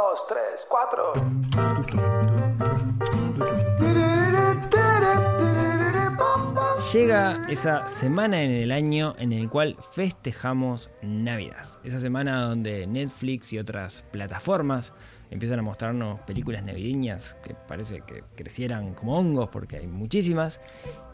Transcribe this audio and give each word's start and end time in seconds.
dos, 0.00 0.26
tres, 0.26 0.66
cuatro. 0.68 1.12
Llega 6.92 7.42
esa 7.48 7.86
semana 7.88 8.42
en 8.42 8.50
el 8.50 8.72
año 8.72 9.14
en 9.18 9.32
el 9.32 9.48
cual 9.48 9.76
festejamos 9.92 10.90
Navidad. 11.02 11.68
Esa 11.84 12.00
semana 12.00 12.42
donde 12.42 12.86
Netflix 12.86 13.52
y 13.52 13.58
otras 13.58 14.02
plataformas 14.10 14.92
empiezan 15.30 15.58
a 15.60 15.62
mostrarnos 15.62 16.20
películas 16.20 16.62
navideñas 16.64 17.36
que 17.42 17.54
parece 17.54 18.02
que 18.02 18.24
crecieran 18.36 18.94
como 18.94 19.16
hongos 19.16 19.48
porque 19.48 19.78
hay 19.78 19.86
muchísimas. 19.86 20.60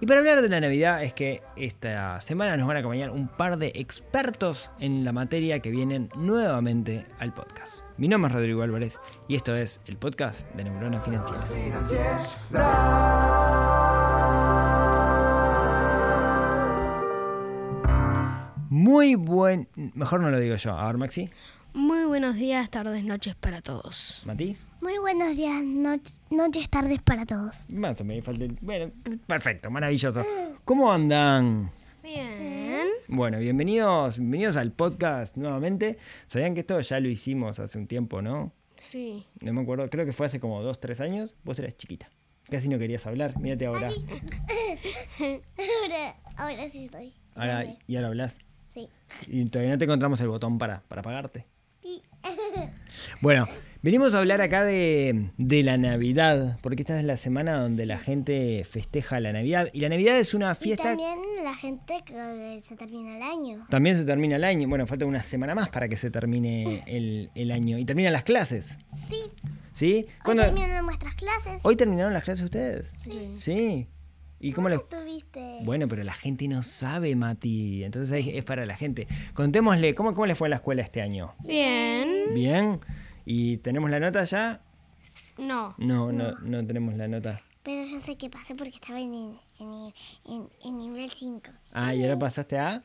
Y 0.00 0.06
para 0.06 0.20
hablar 0.20 0.42
de 0.42 0.48
la 0.48 0.60
Navidad 0.60 1.02
es 1.02 1.12
que 1.12 1.42
esta 1.56 2.20
semana 2.20 2.56
nos 2.56 2.66
van 2.66 2.78
a 2.78 2.80
acompañar 2.80 3.10
un 3.10 3.28
par 3.28 3.58
de 3.58 3.72
expertos 3.74 4.70
en 4.80 5.04
la 5.04 5.12
materia 5.12 5.60
que 5.60 5.70
vienen 5.70 6.08
nuevamente 6.16 7.06
al 7.18 7.34
podcast. 7.34 7.84
Mi 7.98 8.08
nombre 8.08 8.30
es 8.30 8.34
Rodrigo 8.34 8.62
Álvarez 8.62 8.98
y 9.28 9.36
esto 9.36 9.54
es 9.54 9.80
el 9.86 9.96
podcast 9.96 10.50
de 10.54 10.64
Neurona 10.64 11.00
Financiera. 11.00 11.44
Muy 18.68 19.14
buen... 19.14 19.68
Mejor 19.94 20.20
no 20.20 20.30
lo 20.30 20.38
digo 20.38 20.56
yo. 20.56 20.76
A 20.76 20.86
ver, 20.86 20.98
Maxi. 20.98 21.30
Muy 21.76 22.04
buenos 22.06 22.36
días, 22.36 22.70
tardes, 22.70 23.04
noches 23.04 23.34
para 23.34 23.60
todos. 23.60 24.22
Mati. 24.24 24.56
Muy 24.80 24.96
buenos 24.98 25.36
días, 25.36 25.62
noch- 25.62 26.14
noches, 26.30 26.70
tardes 26.70 27.02
para 27.02 27.26
todos. 27.26 27.66
Bueno, 27.68 27.94
también 27.94 28.22
falta 28.22 28.44
el- 28.44 28.56
Bueno, 28.62 28.90
perfecto, 29.26 29.70
maravilloso. 29.70 30.22
¿Cómo 30.64 30.90
andan? 30.90 31.70
Bien. 32.02 32.86
Bueno, 33.08 33.38
bienvenidos, 33.38 34.16
bienvenidos 34.18 34.56
al 34.56 34.72
podcast 34.72 35.36
nuevamente. 35.36 35.98
Sabían 36.24 36.54
que 36.54 36.60
esto 36.60 36.80
ya 36.80 36.98
lo 36.98 37.08
hicimos 37.08 37.58
hace 37.58 37.76
un 37.78 37.86
tiempo, 37.86 38.22
¿no? 38.22 38.52
Sí. 38.76 39.26
No 39.42 39.52
me 39.52 39.60
acuerdo, 39.60 39.88
creo 39.90 40.06
que 40.06 40.12
fue 40.14 40.24
hace 40.26 40.40
como 40.40 40.62
dos, 40.62 40.80
tres 40.80 41.02
años. 41.02 41.34
Vos 41.44 41.58
eras 41.58 41.76
chiquita. 41.76 42.08
Casi 42.48 42.68
no 42.70 42.78
querías 42.78 43.04
hablar. 43.06 43.38
Mírate 43.38 43.66
ahora. 43.66 43.90
Ahora, 45.18 46.16
ahora 46.36 46.68
sí 46.68 46.84
estoy. 46.84 47.12
Ahora, 47.34 47.64
y 47.86 47.96
ahora 47.96 48.08
hablas. 48.08 48.38
Sí. 48.72 48.88
Y 49.26 49.44
todavía 49.46 49.72
no 49.72 49.78
te 49.78 49.84
encontramos 49.84 50.20
el 50.20 50.28
botón 50.28 50.56
para, 50.58 50.82
para 50.88 51.00
apagarte. 51.00 51.44
Bueno, 53.20 53.46
venimos 53.82 54.14
a 54.14 54.18
hablar 54.18 54.40
acá 54.40 54.64
de, 54.64 55.30
de 55.36 55.62
la 55.62 55.76
Navidad, 55.76 56.58
porque 56.62 56.82
esta 56.82 56.98
es 56.98 57.04
la 57.04 57.16
semana 57.16 57.60
donde 57.60 57.86
la 57.86 57.98
gente 57.98 58.64
festeja 58.68 59.20
la 59.20 59.32
Navidad. 59.32 59.68
Y 59.72 59.80
la 59.80 59.88
Navidad 59.88 60.18
es 60.18 60.34
una 60.34 60.52
Y 60.52 60.64
fiesta... 60.64 60.84
también 60.84 61.18
la 61.44 61.54
gente 61.54 61.94
que 62.04 62.62
se 62.66 62.76
termina 62.76 63.16
el 63.16 63.22
año. 63.22 63.66
También 63.70 63.96
se 63.96 64.04
termina 64.04 64.36
el 64.36 64.44
año. 64.44 64.68
Bueno, 64.68 64.86
falta 64.86 65.04
una 65.06 65.22
semana 65.22 65.54
más 65.54 65.68
para 65.68 65.88
que 65.88 65.96
se 65.96 66.10
termine 66.10 66.82
el, 66.86 67.30
el 67.34 67.50
año. 67.50 67.78
Y 67.78 67.84
terminan 67.84 68.12
las 68.12 68.24
clases. 68.24 68.76
Sí. 69.08 69.22
¿Sí? 69.72 69.94
Hoy 70.08 70.14
¿Cuándo- 70.24 70.42
terminan 70.44 70.84
nuestras 70.84 71.14
clases. 71.14 71.64
¿Hoy 71.64 71.76
terminaron 71.76 72.12
las 72.14 72.24
clases 72.24 72.44
ustedes? 72.44 72.92
Sí. 72.98 73.34
Sí. 73.36 73.86
¿Y 74.38 74.52
cómo 74.52 74.68
les.? 74.68 74.86
tuviste? 74.88 75.60
Bueno, 75.62 75.88
pero 75.88 76.04
la 76.04 76.12
gente 76.12 76.46
no 76.48 76.62
sabe, 76.62 77.14
Mati. 77.16 77.84
Entonces 77.84 78.12
ahí 78.12 78.36
es 78.36 78.44
para 78.44 78.66
la 78.66 78.76
gente. 78.76 79.08
Contémosle, 79.34 79.94
¿cómo, 79.94 80.12
cómo 80.14 80.26
les 80.26 80.36
fue 80.36 80.48
en 80.48 80.50
la 80.50 80.56
escuela 80.56 80.82
este 80.82 81.00
año? 81.02 81.34
Bien. 81.44 82.34
¿Bien? 82.34 82.80
¿Y 83.24 83.56
tenemos 83.58 83.90
la 83.90 83.98
nota 84.00 84.22
ya? 84.24 84.60
No. 85.38 85.74
No, 85.78 86.12
no, 86.12 86.32
no 86.40 86.66
tenemos 86.66 86.94
la 86.94 87.08
nota. 87.08 87.40
Pero 87.62 87.84
yo 87.90 88.00
sé 88.00 88.16
que 88.16 88.30
pasé 88.30 88.54
porque 88.54 88.74
estaba 88.76 89.00
en, 89.00 89.12
en, 89.58 89.92
en- 90.26 90.48
en 90.64 90.78
nivel 90.78 91.10
5. 91.10 91.50
Ah, 91.72 91.94
y 91.94 92.02
ahora 92.04 92.18
pasaste 92.18 92.58
a. 92.58 92.82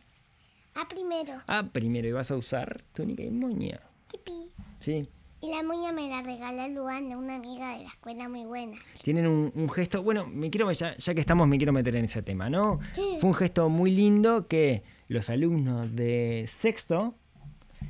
A 0.74 0.88
primero. 0.88 1.34
Ah, 1.48 1.70
primero, 1.72 2.08
y 2.08 2.12
vas 2.14 2.32
a 2.32 2.36
usar 2.38 2.82
túnica 2.94 3.24
y 3.24 3.30
moña. 3.30 3.80
Kipi. 4.08 4.32
Sí. 4.80 5.08
Y 5.42 5.50
la 5.50 5.64
muña 5.64 5.92
me 5.92 6.08
la 6.08 6.22
regaló 6.22 6.68
Luana, 6.68 7.18
una 7.18 7.36
amiga 7.36 7.76
de 7.76 7.84
la 7.84 7.90
escuela 7.90 8.30
muy 8.30 8.46
buena. 8.46 8.78
Tienen 9.04 9.26
un, 9.26 9.52
un 9.56 9.70
gesto, 9.72 10.04
bueno, 10.04 10.28
me 10.28 10.52
quiero 10.52 10.72
ya, 10.72 10.96
ya 10.98 11.14
que 11.16 11.20
estamos 11.20 11.48
me 11.48 11.58
quiero 11.58 11.74
meter 11.74 11.96
en 11.96 12.06
ese 12.06 12.22
tema, 12.22 12.50
¿no? 12.50 12.80
Fue 13.20 13.30
un 13.30 13.34
gesto 13.34 13.68
muy 13.70 13.90
lindo 13.92 14.48
que 14.48 14.84
los 15.08 15.30
alumnos 15.32 15.96
de 15.96 16.48
sexto 16.60 17.16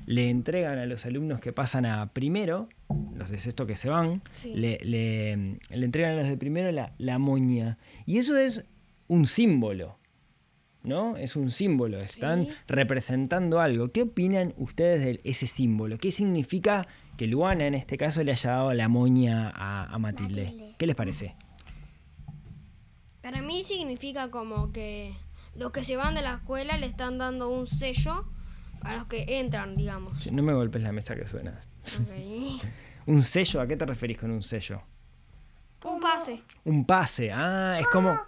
le 0.06 0.30
entregan 0.30 0.78
a 0.80 0.86
los 0.86 1.06
alumnos 1.06 1.42
que 1.42 1.52
pasan 1.52 1.86
a 1.86 2.14
primero, 2.14 2.70
los 3.16 3.30
de 3.30 3.38
sexto 3.40 3.68
que 3.68 3.76
se 3.76 3.90
van, 3.90 4.22
Sí. 4.36 4.54
le, 4.56 4.80
le- 4.84 5.36
le 5.70 5.86
entregan 5.86 6.14
a 6.14 6.22
los 6.22 6.30
de 6.30 6.38
primero 6.38 6.72
la, 6.72 6.94
la 6.98 7.20
moña. 7.20 7.78
Y 8.06 8.18
eso 8.18 8.38
es 8.38 8.64
un 9.10 9.28
símbolo, 9.28 9.98
¿no? 10.84 11.16
Es 11.18 11.36
un 11.36 11.50
símbolo, 11.52 11.98
están 12.00 12.46
Sí. 12.46 12.52
representando 12.68 13.60
algo. 13.60 13.92
¿Qué 13.92 14.04
opinan 14.04 14.54
ustedes 14.58 15.02
de 15.02 15.22
ese 15.24 15.48
símbolo? 15.48 15.98
¿Qué 15.98 16.12
significa 16.12 16.88
que 17.18 17.28
Luana 17.28 17.68
en 17.68 17.76
este 17.76 17.98
caso 17.98 18.24
le 18.24 18.32
haya 18.32 18.52
dado 18.52 18.74
la 18.74 18.88
moña 18.88 19.50
a, 19.56 19.86
a 19.94 20.00
Matilde? 20.00 20.46
Matilde. 20.46 20.76
¿Qué 20.78 20.86
les 20.88 20.96
parece? 20.96 21.36
Para 23.22 23.42
mí 23.42 23.64
significa 23.64 24.32
como 24.32 24.72
que 24.72 25.14
los 25.56 25.72
que 25.72 25.84
se 25.84 25.96
van 25.96 26.16
de 26.16 26.22
la 26.22 26.36
escuela 26.36 26.78
le 26.78 26.88
están 26.88 27.18
dando 27.18 27.50
un 27.50 27.68
sello 27.68 28.26
a 28.82 28.96
los 28.96 29.06
que 29.06 29.40
entran, 29.40 29.76
digamos. 29.76 30.32
No 30.32 30.42
me 30.42 30.54
golpes 30.54 30.82
la 30.82 30.92
mesa 30.92 31.16
que 31.16 31.28
suena. 31.28 31.62
¿Un 33.06 33.24
sello? 33.24 33.62
¿A 33.62 33.68
qué 33.68 33.76
te 33.78 33.86
referís 33.86 34.18
con 34.18 34.32
un 34.32 34.42
sello? 34.44 34.82
un 35.84 36.00
pase. 36.00 36.44
Un 36.64 36.86
pase. 36.86 37.32
Ah, 37.32 37.78
es 37.80 37.88
como, 37.88 38.10
Como 38.10 38.22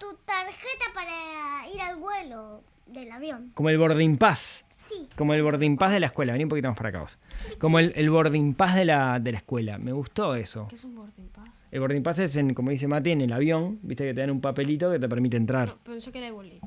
tu 0.00 0.06
tarjeta 0.24 0.84
para 0.94 1.68
ir 1.72 1.80
al 1.80 1.96
vuelo 1.96 2.62
del 2.86 3.12
avión. 3.12 3.52
como 3.54 3.68
el 3.70 3.78
boarding 3.78 4.16
pass. 4.16 4.64
Sí. 4.90 5.08
Como 5.16 5.34
el 5.34 5.42
boarding 5.44 5.76
pass 5.76 5.92
de 5.92 6.00
la 6.00 6.06
escuela. 6.06 6.32
Vení 6.32 6.42
un 6.44 6.48
poquito 6.50 6.66
más 6.66 6.76
para 6.76 6.88
acá 6.88 7.00
vos. 7.02 7.16
Como 7.60 7.78
el, 7.78 7.92
el 7.94 8.10
boarding 8.10 8.54
pass 8.54 8.74
de 8.74 8.84
la, 8.84 9.20
de 9.20 9.30
la 9.30 9.38
escuela. 9.38 9.78
Me 9.78 9.92
gustó 9.92 10.34
eso. 10.34 10.66
¿Qué 10.68 10.74
es 10.74 10.82
un 10.82 10.96
boarding 10.96 11.28
pass? 11.28 11.64
El 11.70 11.78
boarding 11.78 12.02
pass 12.02 12.18
es, 12.18 12.34
en, 12.36 12.54
como 12.54 12.70
dice 12.72 12.88
Mati, 12.88 13.12
en 13.12 13.20
el 13.20 13.32
avión. 13.32 13.78
Viste 13.82 14.04
que 14.04 14.14
te 14.14 14.20
dan 14.20 14.30
un 14.30 14.40
papelito 14.40 14.90
que 14.90 14.98
te 14.98 15.08
permite 15.08 15.36
entrar. 15.36 15.68
No, 15.68 15.76
pensé 15.84 16.10
que 16.10 16.18
era 16.18 16.26
el 16.26 16.32
boleto. 16.32 16.66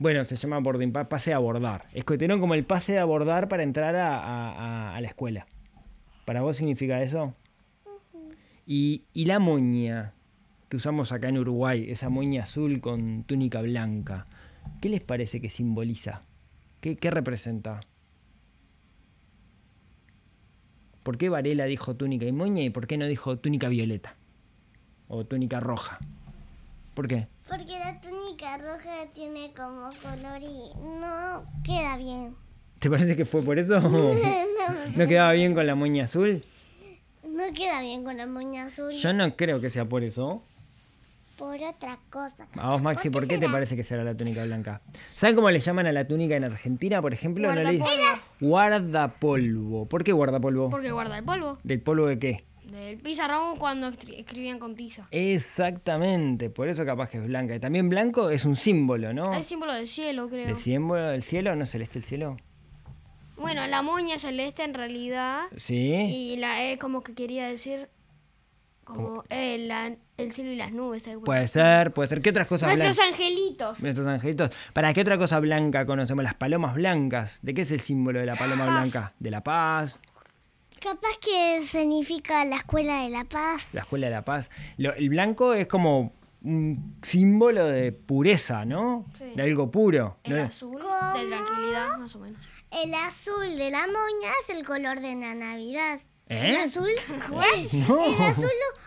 Bueno, 0.00 0.24
se 0.24 0.34
llama 0.34 0.58
boarding 0.58 0.92
pass, 0.92 1.06
pase 1.06 1.32
a 1.32 1.36
abordar. 1.36 1.86
Es 1.92 2.04
que 2.04 2.18
tienen 2.18 2.40
como 2.40 2.54
el 2.54 2.64
pase 2.64 2.92
de 2.94 2.98
abordar 2.98 3.46
para 3.48 3.62
entrar 3.62 3.94
a, 3.94 4.18
a- 4.18 4.50
a- 4.90 4.96
a 4.96 5.00
la 5.00 5.06
escuela. 5.06 5.46
¿Para 6.24 6.40
vos 6.42 6.56
significa 6.56 7.00
eso? 7.02 7.34
Y, 8.66 9.02
y 9.12 9.24
la 9.26 9.38
moña 9.38 10.12
que 10.70 10.76
usamos 10.76 11.10
acá 11.10 11.28
en 11.28 11.36
Uruguay, 11.36 11.90
esa 11.90 12.08
moña 12.10 12.44
azul 12.44 12.80
con 12.80 13.24
túnica 13.24 13.60
blanca, 13.60 14.26
¿qué 14.80 14.88
les 14.88 15.00
parece 15.00 15.40
que 15.40 15.50
simboliza? 15.50 16.22
¿Qué, 16.80 16.96
qué 16.96 17.10
representa? 17.10 17.80
¿Por 21.02 21.18
qué 21.18 21.28
Varela 21.28 21.64
dijo 21.64 21.96
túnica 21.96 22.24
y 22.24 22.30
moña 22.30 22.62
y 22.62 22.70
por 22.70 22.86
qué 22.86 22.96
no 22.98 23.06
dijo 23.06 23.36
túnica 23.36 23.68
violeta? 23.68 24.14
O 25.08 25.26
túnica 25.26 25.58
roja. 25.58 25.98
¿Por 26.94 27.08
qué? 27.08 27.26
Porque 27.48 27.76
la 27.76 28.00
túnica 28.00 28.56
roja 28.58 29.06
tiene 29.12 29.52
como 29.56 29.88
color 30.00 30.40
y 30.40 30.70
no 30.78 31.50
queda 31.64 31.96
bien. 31.96 32.36
¿Te 32.78 32.88
parece 32.88 33.16
que 33.16 33.24
fue 33.24 33.42
por 33.42 33.58
eso? 33.58 33.80
No, 33.80 34.98
¿No 34.98 35.08
quedaba 35.08 35.32
bien 35.32 35.52
con 35.54 35.66
la 35.66 35.74
moña 35.74 36.04
azul? 36.04 36.44
no 37.24 37.52
queda 37.54 37.80
bien 37.80 38.04
con 38.04 38.16
la 38.18 38.26
moña 38.26 38.66
azul. 38.66 38.92
Yo 38.92 39.12
no 39.14 39.34
creo 39.34 39.60
que 39.60 39.70
sea 39.70 39.88
por 39.88 40.04
eso. 40.04 40.44
Por 41.40 41.56
otra 41.62 41.98
cosa. 42.10 42.46
A 42.58 42.70
vos, 42.72 42.82
Maxi, 42.82 43.08
¿por 43.08 43.26
qué 43.26 43.38
te 43.38 43.48
parece 43.48 43.74
que 43.74 43.82
será 43.82 44.04
la 44.04 44.14
túnica 44.14 44.44
blanca? 44.44 44.82
¿Saben 45.14 45.34
cómo 45.34 45.50
le 45.50 45.58
llaman 45.58 45.86
a 45.86 45.92
la 45.92 46.06
túnica 46.06 46.36
en 46.36 46.44
Argentina, 46.44 47.00
por 47.00 47.14
ejemplo? 47.14 47.48
No 47.48 47.54
le- 47.54 47.78
Guardapolvo. 47.78 48.22
Guardapolvo. 48.40 49.86
¿Por 49.86 50.04
qué 50.04 50.12
guardapolvo? 50.12 50.68
Porque 50.68 50.92
guarda 50.92 51.16
el 51.18 51.24
polvo. 51.24 51.58
¿Del 51.64 51.80
polvo 51.80 52.06
de 52.08 52.18
qué? 52.18 52.44
Del 52.70 52.98
pizarrón 52.98 53.56
cuando 53.56 53.88
escribían 53.88 54.58
con 54.58 54.76
tiza. 54.76 55.08
Exactamente, 55.10 56.50
por 56.50 56.68
eso 56.68 56.84
capaz 56.84 57.08
que 57.10 57.16
es 57.18 57.24
blanca. 57.26 57.54
Y 57.54 57.58
también 57.60 57.88
blanco 57.88 58.28
es 58.30 58.44
un 58.44 58.54
símbolo, 58.56 59.12
¿no? 59.14 59.32
El 59.34 59.42
símbolo 59.42 59.72
del 59.74 59.88
cielo, 59.88 60.28
creo. 60.28 60.46
¿El 60.46 60.56
símbolo 60.58 61.08
del 61.08 61.22
cielo? 61.22 61.56
¿No 61.56 61.64
celeste 61.66 61.98
el 61.98 62.04
cielo? 62.04 62.36
Bueno, 63.36 63.66
la 63.66 63.80
moña 63.82 64.18
celeste 64.18 64.62
en 64.62 64.74
realidad. 64.74 65.44
Sí. 65.56 65.94
Y 65.94 66.36
la 66.36 66.70
E 66.70 66.78
como 66.78 67.02
que 67.02 67.14
quería 67.14 67.46
decir 67.48 67.88
como 68.84 69.24
eh, 69.30 69.56
la- 69.66 69.96
el 70.22 70.32
cielo 70.32 70.50
y 70.52 70.56
las 70.56 70.72
nubes. 70.72 71.08
Puede 71.24 71.46
ser, 71.48 71.92
puede 71.92 72.08
ser. 72.08 72.22
¿Qué 72.22 72.30
otras 72.30 72.46
cosas 72.46 72.68
Nuestros 72.76 72.96
blancas? 72.96 73.12
angelitos. 73.20 73.82
Nuestros 73.82 74.06
angelitos. 74.06 74.50
¿Para 74.72 74.92
qué 74.94 75.00
otra 75.00 75.18
cosa 75.18 75.40
blanca 75.40 75.84
conocemos? 75.86 76.22
Las 76.24 76.34
palomas 76.34 76.74
blancas. 76.74 77.40
¿De 77.42 77.54
qué 77.54 77.62
es 77.62 77.72
el 77.72 77.80
símbolo 77.80 78.20
de 78.20 78.26
la 78.26 78.36
paloma 78.36 78.64
blanca? 78.66 79.12
De 79.18 79.30
la 79.30 79.42
paz, 79.42 79.98
Capaz 80.80 81.18
que 81.20 81.62
significa 81.66 82.42
la 82.46 82.56
escuela 82.56 83.02
de 83.02 83.10
la 83.10 83.24
paz. 83.24 83.68
la 83.74 83.80
escuela 83.82 84.06
de 84.06 84.12
la 84.14 84.24
paz. 84.24 84.50
Lo- 84.78 84.94
el 84.94 85.10
blanco 85.10 85.52
es 85.52 85.66
como 85.66 86.14
un 86.42 86.96
símbolo 87.02 87.66
de 87.66 87.92
pureza, 87.92 88.64
¿no? 88.64 89.04
Sí. 89.18 89.24
De 89.36 89.42
algo 89.42 89.70
puro. 89.70 90.16
El 90.24 90.36
¿no? 90.36 90.42
azul 90.44 90.78
¿Cómo? 90.80 91.18
de 91.18 91.26
tranquilidad, 91.26 91.98
más 91.98 92.14
o 92.16 92.20
menos. 92.20 92.40
El 92.70 92.94
azul 92.94 93.58
de 93.58 93.70
la 93.70 93.86
moña 93.88 94.30
es 94.42 94.56
el 94.56 94.64
color 94.64 95.00
de 95.00 95.16
la 95.16 95.34
Navidad. 95.34 96.00
¿Eh? 96.30 96.50
El 96.50 96.56
azul, 96.56 96.88
el, 97.08 97.30
No. 97.88 98.04
el 98.06 98.22
azul 98.22 98.44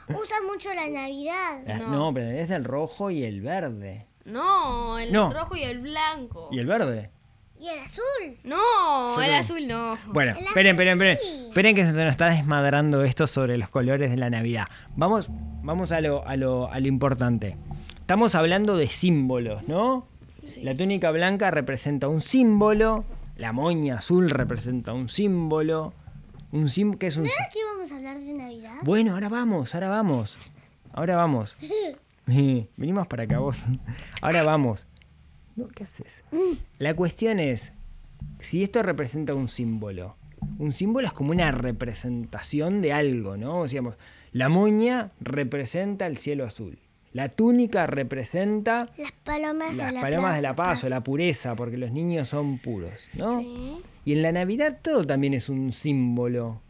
lo 0.10 0.18
usa 0.20 0.36
mucho 0.52 0.74
la 0.74 0.88
Navidad. 0.90 1.62
La- 1.68 1.78
No. 1.78 1.90
no. 1.92 2.14
pero 2.14 2.30
es 2.32 2.50
el 2.50 2.64
rojo 2.64 3.12
y 3.12 3.24
el 3.24 3.42
verde. 3.42 4.08
No, 4.26 4.98
el 4.98 5.12
No. 5.12 5.32
rojo 5.32 5.56
y 5.56 5.64
el 5.64 5.80
blanco. 5.80 6.48
¿Y 6.52 6.60
el 6.60 6.66
verde? 6.66 7.12
Y 7.60 7.68
el 7.68 7.80
azul. 7.80 8.40
No, 8.44 9.22
el 9.22 9.34
azul 9.34 9.68
no. 9.68 9.98
Bueno, 10.08 10.32
esperen, 10.38 10.72
esperen, 10.76 10.94
esperen. 11.02 11.18
Esperen 11.48 11.76
que 11.76 11.86
se 11.86 11.92
nos 11.94 12.12
está 12.12 12.30
desmadrando 12.30 13.04
esto 13.04 13.28
sobre 13.28 13.58
los 13.58 13.70
colores 13.70 14.10
de 14.10 14.18
la 14.18 14.30
Navidad. 14.30 14.66
Vamos, 14.96 15.28
vamos 15.30 15.92
a 15.92 16.02
lo, 16.02 16.26
a 16.28 16.36
lo, 16.36 16.72
a 16.72 16.80
lo 16.80 16.88
importante. 16.88 17.58
Estamos 18.00 18.36
hablando 18.36 18.76
de 18.76 18.88
símbolos, 18.88 19.68
¿no? 19.68 20.08
Sí. 20.44 20.62
La 20.64 20.76
túnica 20.76 21.12
blanca 21.12 21.52
representa 21.52 22.10
un 22.10 22.20
símbolo, 22.20 23.06
la 23.38 23.54
moña 23.54 23.98
azul 24.00 24.30
representa 24.30 24.92
un 24.94 25.08
símbolo. 25.08 25.94
Un 26.54 26.70
¿Qué 27.00 27.08
es 27.08 27.18
un 27.18 27.24
¿No 27.24 27.30
sí- 27.30 27.36
era 27.40 27.50
que 27.52 27.60
íbamos 27.60 27.92
a 27.92 27.96
hablar 27.98 28.20
de 28.20 28.32
Navidad? 28.34 28.76
Bueno, 28.84 29.14
ahora 29.16 29.28
vamos, 29.28 29.74
ahora 29.74 29.90
vamos. 29.90 30.38
Ahora 30.94 31.16
vamos. 31.16 31.58
Venimos 32.78 33.08
para 33.08 33.24
acá 33.24 33.40
vos. 33.40 33.66
Ahora 34.22 34.44
vamos. 34.44 34.88
No, 35.56 35.68
¿Qué 35.68 35.84
haces? 35.84 36.22
La 36.78 36.96
cuestión 36.96 37.40
es, 37.40 37.72
si 38.40 38.62
esto 38.64 38.84
representa 38.84 39.34
un 39.34 39.48
símbolo, 39.48 40.16
un 40.60 40.72
símbolo 40.72 41.08
es 41.08 41.14
como 41.14 41.32
una 41.32 41.52
representación 41.52 42.82
de 42.82 42.94
algo, 42.94 43.36
¿no? 43.36 43.62
O 43.62 43.68
sea, 43.68 43.80
digamos, 43.82 43.98
la 44.32 44.48
moña 44.50 45.12
representa 45.22 46.06
el 46.06 46.18
cielo 46.18 46.46
azul. 46.46 46.78
La 47.14 47.30
túnica 47.30 47.86
representa 47.86 48.90
Las 48.98 49.12
palomas 49.12 49.76
las 49.76 49.88
de 49.88 49.94
la 49.94 50.02
palomas 50.02 50.36
de 50.36 50.42
la 50.42 50.56
paz 50.56 50.84
o 50.84 50.90
la 50.90 51.02
pureza, 51.02 51.56
porque 51.56 51.78
los 51.78 51.92
niños 51.92 52.28
son 52.28 52.58
puros, 52.58 52.94
¿no? 53.14 53.40
Sí. 53.40 53.78
Y 54.06 54.14
en 54.14 54.22
la 54.24 54.32
Navidad 54.32 54.80
todo 54.82 55.04
también 55.04 55.34
es 55.34 55.48
un 55.48 55.72
símbolo. 55.72 56.62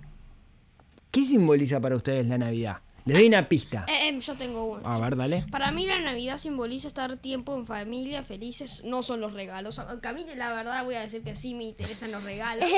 ¿Qué 1.12 1.24
simboliza 1.26 1.80
para 1.80 1.96
ustedes 1.96 2.26
la 2.28 2.38
Navidad? 2.38 2.78
Les 3.06 3.18
doy 3.18 3.28
una 3.28 3.50
pista. 3.50 3.86
Eh, 3.90 4.08
em, 4.08 4.22
yo 4.22 4.34
tengo 4.36 4.64
uno. 4.64 4.88
A 4.88 4.98
ver, 4.98 5.18
dale. 5.18 5.44
Para 5.52 5.72
mí 5.72 5.86
la 5.86 6.00
Navidad 6.00 6.38
simboliza 6.38 6.88
estar 6.88 7.18
tiempo 7.18 7.54
en 7.58 7.66
familia, 7.66 8.24
felices, 8.24 8.82
no 8.86 9.04
son 9.04 9.20
los 9.20 9.34
regalos. 9.34 9.78
Aunque 9.80 10.08
a 10.08 10.14
mí 10.14 10.26
la 10.36 10.54
verdad 10.54 10.86
voy 10.86 10.96
a 10.96 11.02
decir 11.02 11.22
que 11.22 11.36
sí 11.36 11.54
me 11.54 11.66
interesan 11.66 12.12
los 12.12 12.24
regalos. 12.24 12.70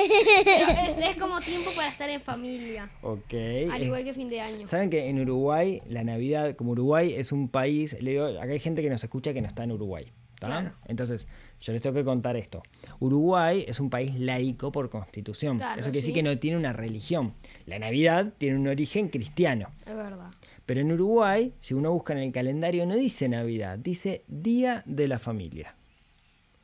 pero 0.44 0.68
es, 0.68 0.98
es 0.98 1.16
como 1.16 1.40
tiempo 1.40 1.70
para 1.76 1.88
estar 1.88 2.10
en 2.10 2.20
familia. 2.20 2.90
Ok. 3.02 3.32
Al 3.70 3.82
eh, 3.82 3.84
igual 3.84 4.02
que 4.02 4.14
fin 4.14 4.28
de 4.28 4.40
año. 4.40 4.66
Saben 4.66 4.90
que 4.90 5.08
en 5.08 5.20
Uruguay, 5.20 5.80
la 5.88 6.02
Navidad, 6.02 6.56
como 6.56 6.72
Uruguay 6.72 7.14
es 7.14 7.30
un 7.30 7.48
país, 7.48 7.96
le 8.00 8.12
digo, 8.12 8.26
acá 8.26 8.50
hay 8.50 8.58
gente 8.58 8.82
que 8.82 8.90
nos 8.90 9.04
escucha 9.04 9.32
que 9.32 9.40
no 9.40 9.46
está 9.46 9.62
en 9.62 9.72
Uruguay. 9.72 10.12
Entonces, 10.86 11.26
yo 11.60 11.72
les 11.72 11.82
tengo 11.82 11.94
que 11.94 12.04
contar 12.04 12.36
esto. 12.36 12.62
Uruguay 13.00 13.64
es 13.66 13.80
un 13.80 13.90
país 13.90 14.18
laico 14.18 14.72
por 14.72 14.90
constitución. 14.90 15.58
Claro, 15.58 15.80
Eso 15.80 15.90
quiere 15.90 16.00
decir 16.00 16.14
sí. 16.14 16.20
que 16.20 16.22
no 16.22 16.38
tiene 16.38 16.56
una 16.56 16.72
religión. 16.72 17.34
La 17.66 17.78
Navidad 17.78 18.32
tiene 18.38 18.56
un 18.56 18.68
origen 18.68 19.08
cristiano. 19.08 19.70
Es 19.86 19.96
verdad. 19.96 20.30
Pero 20.66 20.80
en 20.80 20.92
Uruguay, 20.92 21.54
si 21.60 21.74
uno 21.74 21.92
busca 21.92 22.12
en 22.12 22.20
el 22.20 22.32
calendario, 22.32 22.86
no 22.86 22.96
dice 22.96 23.28
Navidad, 23.28 23.78
dice 23.78 24.24
Día 24.26 24.82
de 24.86 25.08
la 25.08 25.18
Familia. 25.18 25.74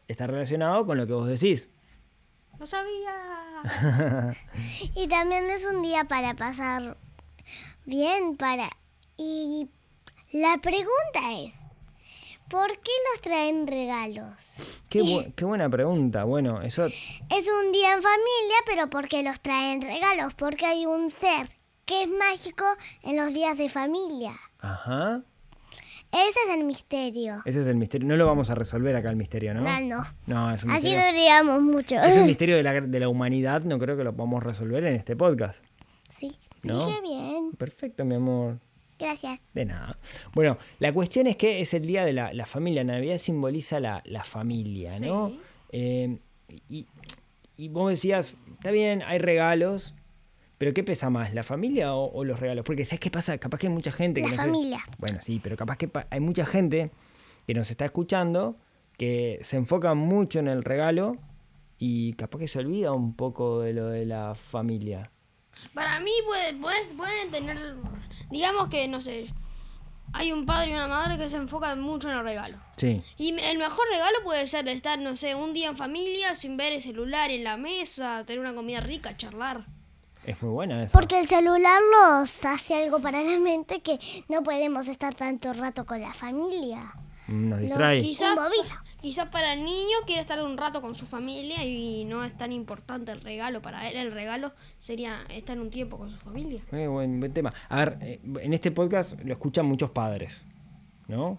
Está 0.08 0.26
relacionado 0.26 0.84
con 0.84 0.98
lo 0.98 1.06
que 1.06 1.12
vos 1.12 1.28
decís. 1.28 1.68
No 2.58 2.66
sabía. 2.66 3.32
Y 4.96 5.06
también 5.08 5.48
es 5.50 5.64
un 5.64 5.82
día 5.82 6.04
para 6.04 6.34
pasar 6.34 6.96
bien, 7.84 8.36
para... 8.36 8.70
Y 9.16 9.68
la 10.32 10.58
pregunta 10.60 11.38
es, 11.44 11.54
¿por 12.52 12.68
qué 12.68 12.92
nos 13.10 13.20
traen 13.22 13.66
regalos? 13.66 14.36
Qué, 14.88 15.00
bu- 15.00 15.34
qué 15.34 15.44
buena 15.44 15.68
pregunta. 15.68 16.24
Bueno, 16.24 16.60
eso 16.62 16.84
Es 16.86 17.48
un 17.48 17.72
día 17.72 17.94
en 17.94 18.02
familia, 18.02 18.56
pero 18.66 18.88
¿por 18.90 19.08
qué 19.08 19.22
los 19.22 19.40
traen 19.40 19.80
regalos? 19.80 20.34
Porque 20.34 20.66
hay 20.66 20.86
un 20.86 21.10
ser 21.10 21.48
que 21.86 22.02
es 22.04 22.08
mágico 22.08 22.64
en 23.02 23.16
los 23.16 23.32
días 23.34 23.56
de 23.58 23.68
familia. 23.68 24.34
Ajá. 24.60 25.22
Ese 26.12 26.38
es 26.46 26.54
el 26.58 26.64
misterio. 26.64 27.40
Ese 27.46 27.60
es 27.62 27.66
el 27.66 27.76
misterio. 27.76 28.06
No 28.06 28.16
lo 28.16 28.26
vamos 28.26 28.50
a 28.50 28.54
resolver 28.54 28.94
acá 28.94 29.08
el 29.08 29.16
misterio, 29.16 29.54
¿no? 29.54 29.62
No, 29.62 29.80
no. 29.80 30.04
No, 30.26 30.54
es 30.54 30.62
un 30.62 30.70
Así 30.70 30.88
misterio. 30.88 31.06
duríamos 31.06 31.62
mucho. 31.62 31.94
Es 31.96 32.18
un 32.18 32.26
misterio 32.26 32.56
de 32.56 32.62
la, 32.62 32.80
de 32.82 33.00
la 33.00 33.08
humanidad, 33.08 33.62
no 33.62 33.78
creo 33.78 33.96
que 33.96 34.04
lo 34.04 34.14
podamos 34.14 34.42
resolver 34.42 34.84
en 34.84 34.94
este 34.94 35.16
podcast. 35.16 35.64
Sí, 36.18 36.30
¿No? 36.64 36.86
dije 36.86 37.00
bien. 37.00 37.52
Perfecto, 37.52 38.04
mi 38.04 38.14
amor. 38.16 38.58
Gracias. 39.02 39.40
De 39.52 39.64
nada. 39.64 39.98
Bueno, 40.34 40.58
la 40.78 40.92
cuestión 40.92 41.26
es 41.26 41.36
que 41.36 41.60
es 41.60 41.74
el 41.74 41.84
día 41.86 42.04
de 42.04 42.12
la, 42.12 42.32
la 42.32 42.46
familia. 42.46 42.84
Navidad 42.84 43.18
simboliza 43.18 43.80
la, 43.80 44.02
la 44.06 44.24
familia, 44.24 44.98
¿no? 45.00 45.28
Sí. 45.28 45.40
Eh, 45.72 46.18
y, 46.68 46.86
y 47.56 47.68
vos 47.68 47.90
decías, 47.90 48.34
está 48.52 48.70
bien, 48.70 49.02
hay 49.02 49.18
regalos, 49.18 49.94
pero 50.58 50.72
¿qué 50.74 50.84
pesa 50.84 51.10
más, 51.10 51.32
la 51.34 51.42
familia 51.42 51.94
o, 51.94 52.10
o 52.12 52.24
los 52.24 52.38
regalos? 52.40 52.64
Porque 52.64 52.84
¿sabes 52.84 53.00
qué 53.00 53.10
pasa? 53.10 53.38
Capaz 53.38 53.58
que 53.58 53.66
hay 53.68 53.72
mucha 53.72 53.92
gente 53.92 54.20
que 54.22 54.28
La 54.30 54.36
no 54.36 54.42
familia. 54.42 54.78
Bueno, 54.98 55.18
sí, 55.20 55.40
pero 55.42 55.56
capaz 55.56 55.76
que 55.76 55.88
pa- 55.88 56.06
hay 56.10 56.20
mucha 56.20 56.44
gente 56.46 56.90
que 57.46 57.54
nos 57.54 57.70
está 57.70 57.84
escuchando 57.84 58.56
que 58.98 59.38
se 59.42 59.56
enfoca 59.56 59.94
mucho 59.94 60.38
en 60.38 60.48
el 60.48 60.62
regalo 60.62 61.16
y 61.78 62.12
capaz 62.12 62.38
que 62.38 62.48
se 62.48 62.58
olvida 62.60 62.92
un 62.92 63.14
poco 63.16 63.60
de 63.60 63.72
lo 63.72 63.88
de 63.88 64.04
la 64.06 64.34
familia. 64.36 65.10
Para 65.74 65.98
mí 66.00 66.10
puede- 66.26 66.54
puede- 66.60 66.94
pueden 66.96 67.30
tener, 67.30 67.74
digamos 68.32 68.68
que, 68.68 68.88
no 68.88 69.00
sé, 69.00 69.32
hay 70.12 70.32
un 70.32 70.44
padre 70.44 70.70
y 70.70 70.74
una 70.74 70.88
madre 70.88 71.18
que 71.18 71.28
se 71.28 71.36
enfocan 71.36 71.80
mucho 71.80 72.10
en 72.10 72.16
el 72.16 72.24
regalo. 72.24 72.58
Sí. 72.76 73.02
Y 73.16 73.38
el 73.38 73.58
mejor 73.58 73.86
regalo 73.90 74.18
puede 74.24 74.46
ser 74.46 74.66
estar, 74.68 74.98
no 74.98 75.16
sé, 75.16 75.34
un 75.34 75.52
día 75.52 75.68
en 75.68 75.76
familia 75.76 76.34
sin 76.34 76.56
ver 76.56 76.72
el 76.72 76.82
celular 76.82 77.30
en 77.30 77.44
la 77.44 77.56
mesa, 77.56 78.24
tener 78.26 78.40
una 78.40 78.54
comida 78.54 78.80
rica, 78.80 79.16
charlar. 79.16 79.64
Es 80.24 80.40
muy 80.42 80.52
buena 80.52 80.84
esa. 80.84 80.92
Porque 80.92 81.18
el 81.18 81.28
celular 81.28 81.80
nos 81.92 82.44
hace 82.44 82.84
algo 82.84 83.00
para 83.00 83.22
la 83.22 83.38
mente 83.38 83.80
que 83.80 83.98
no 84.28 84.42
podemos 84.42 84.86
estar 84.88 85.14
tanto 85.14 85.52
rato 85.52 85.84
con 85.84 86.00
la 86.00 86.14
familia. 86.14 86.94
Nos 87.28 87.60
distrae. 87.60 88.02
Quizá, 88.02 88.34
Moviliza. 88.34 88.82
quizá 89.00 89.30
para 89.30 89.54
el 89.54 89.64
niño 89.64 89.98
quiere 90.06 90.20
estar 90.20 90.42
un 90.42 90.56
rato 90.56 90.80
con 90.80 90.94
su 90.94 91.06
familia 91.06 91.64
y 91.64 92.04
no 92.04 92.24
es 92.24 92.36
tan 92.36 92.52
importante 92.52 93.12
el 93.12 93.20
regalo. 93.20 93.62
Para 93.62 93.88
él 93.88 93.96
el 93.96 94.12
regalo 94.12 94.52
sería 94.78 95.18
estar 95.30 95.58
un 95.60 95.70
tiempo 95.70 95.98
con 95.98 96.10
su 96.10 96.16
familia. 96.16 96.60
Eh, 96.72 96.86
buen, 96.86 97.20
buen 97.20 97.32
tema. 97.32 97.54
A 97.68 97.84
ver, 97.84 97.98
eh, 98.02 98.20
en 98.40 98.52
este 98.52 98.70
podcast 98.70 99.20
lo 99.22 99.32
escuchan 99.32 99.66
muchos 99.66 99.90
padres, 99.90 100.44
¿no? 101.08 101.38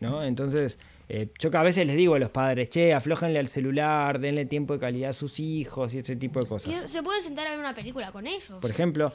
¿No? 0.00 0.22
Entonces, 0.22 0.78
eh, 1.08 1.30
yo 1.38 1.50
que 1.50 1.56
a 1.56 1.62
veces 1.62 1.86
les 1.86 1.96
digo 1.96 2.14
a 2.14 2.18
los 2.18 2.30
padres, 2.30 2.70
che, 2.70 2.94
aflójenle 2.94 3.38
al 3.38 3.48
celular, 3.48 4.18
denle 4.20 4.46
tiempo 4.46 4.74
de 4.74 4.80
calidad 4.80 5.10
a 5.10 5.12
sus 5.12 5.40
hijos 5.40 5.92
y 5.92 5.98
ese 5.98 6.16
tipo 6.16 6.40
de 6.40 6.46
cosas. 6.46 6.90
Se 6.90 7.02
pueden 7.02 7.22
sentar 7.22 7.46
a 7.46 7.50
ver 7.50 7.58
una 7.58 7.74
película 7.74 8.12
con 8.12 8.26
ellos. 8.26 8.52
Por 8.60 8.70
ejemplo, 8.70 9.12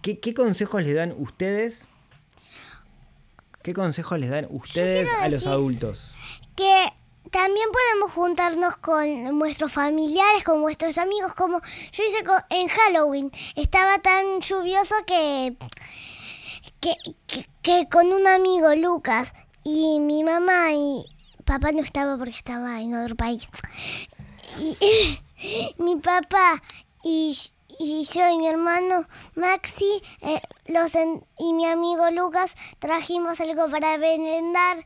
¿qué, 0.00 0.18
qué 0.18 0.32
consejos 0.32 0.82
les 0.82 0.94
dan 0.94 1.14
ustedes? 1.18 1.88
¿Qué 3.64 3.72
consejos 3.72 4.18
les 4.18 4.28
dan 4.28 4.46
ustedes 4.50 5.08
a 5.22 5.26
los 5.30 5.46
adultos? 5.46 6.14
Que 6.54 6.92
también 7.30 7.66
podemos 7.72 8.12
juntarnos 8.12 8.76
con 8.76 9.38
nuestros 9.38 9.72
familiares, 9.72 10.44
con 10.44 10.60
nuestros 10.60 10.98
amigos, 10.98 11.32
como 11.32 11.62
yo 11.62 12.04
hice 12.04 12.22
en 12.50 12.68
Halloween. 12.68 13.32
Estaba 13.56 13.98
tan 14.00 14.42
lluvioso 14.42 14.94
que, 15.06 15.56
que, 16.78 16.94
que, 17.26 17.48
que 17.62 17.88
con 17.90 18.12
un 18.12 18.28
amigo, 18.28 18.74
Lucas, 18.74 19.32
y 19.62 19.98
mi 19.98 20.22
mamá 20.24 20.74
y 20.74 21.06
papá 21.46 21.72
no 21.72 21.80
estaba 21.80 22.18
porque 22.18 22.36
estaba 22.36 22.82
en 22.82 22.94
otro 22.94 23.16
país. 23.16 23.48
Y, 24.60 24.76
mi 25.82 25.96
papá 25.96 26.62
y, 27.02 27.34
y 27.78 28.04
yo 28.12 28.28
y 28.30 28.38
mi 28.38 28.48
hermano 28.48 29.06
Maxi 29.34 30.00
eh, 30.22 30.40
los 30.66 30.94
en- 30.94 31.24
y 31.38 31.52
mi 31.52 31.66
amigo 31.66 32.10
Lucas 32.10 32.54
trajimos 32.78 33.40
algo 33.40 33.68
para 33.68 33.96
merendar 33.98 34.78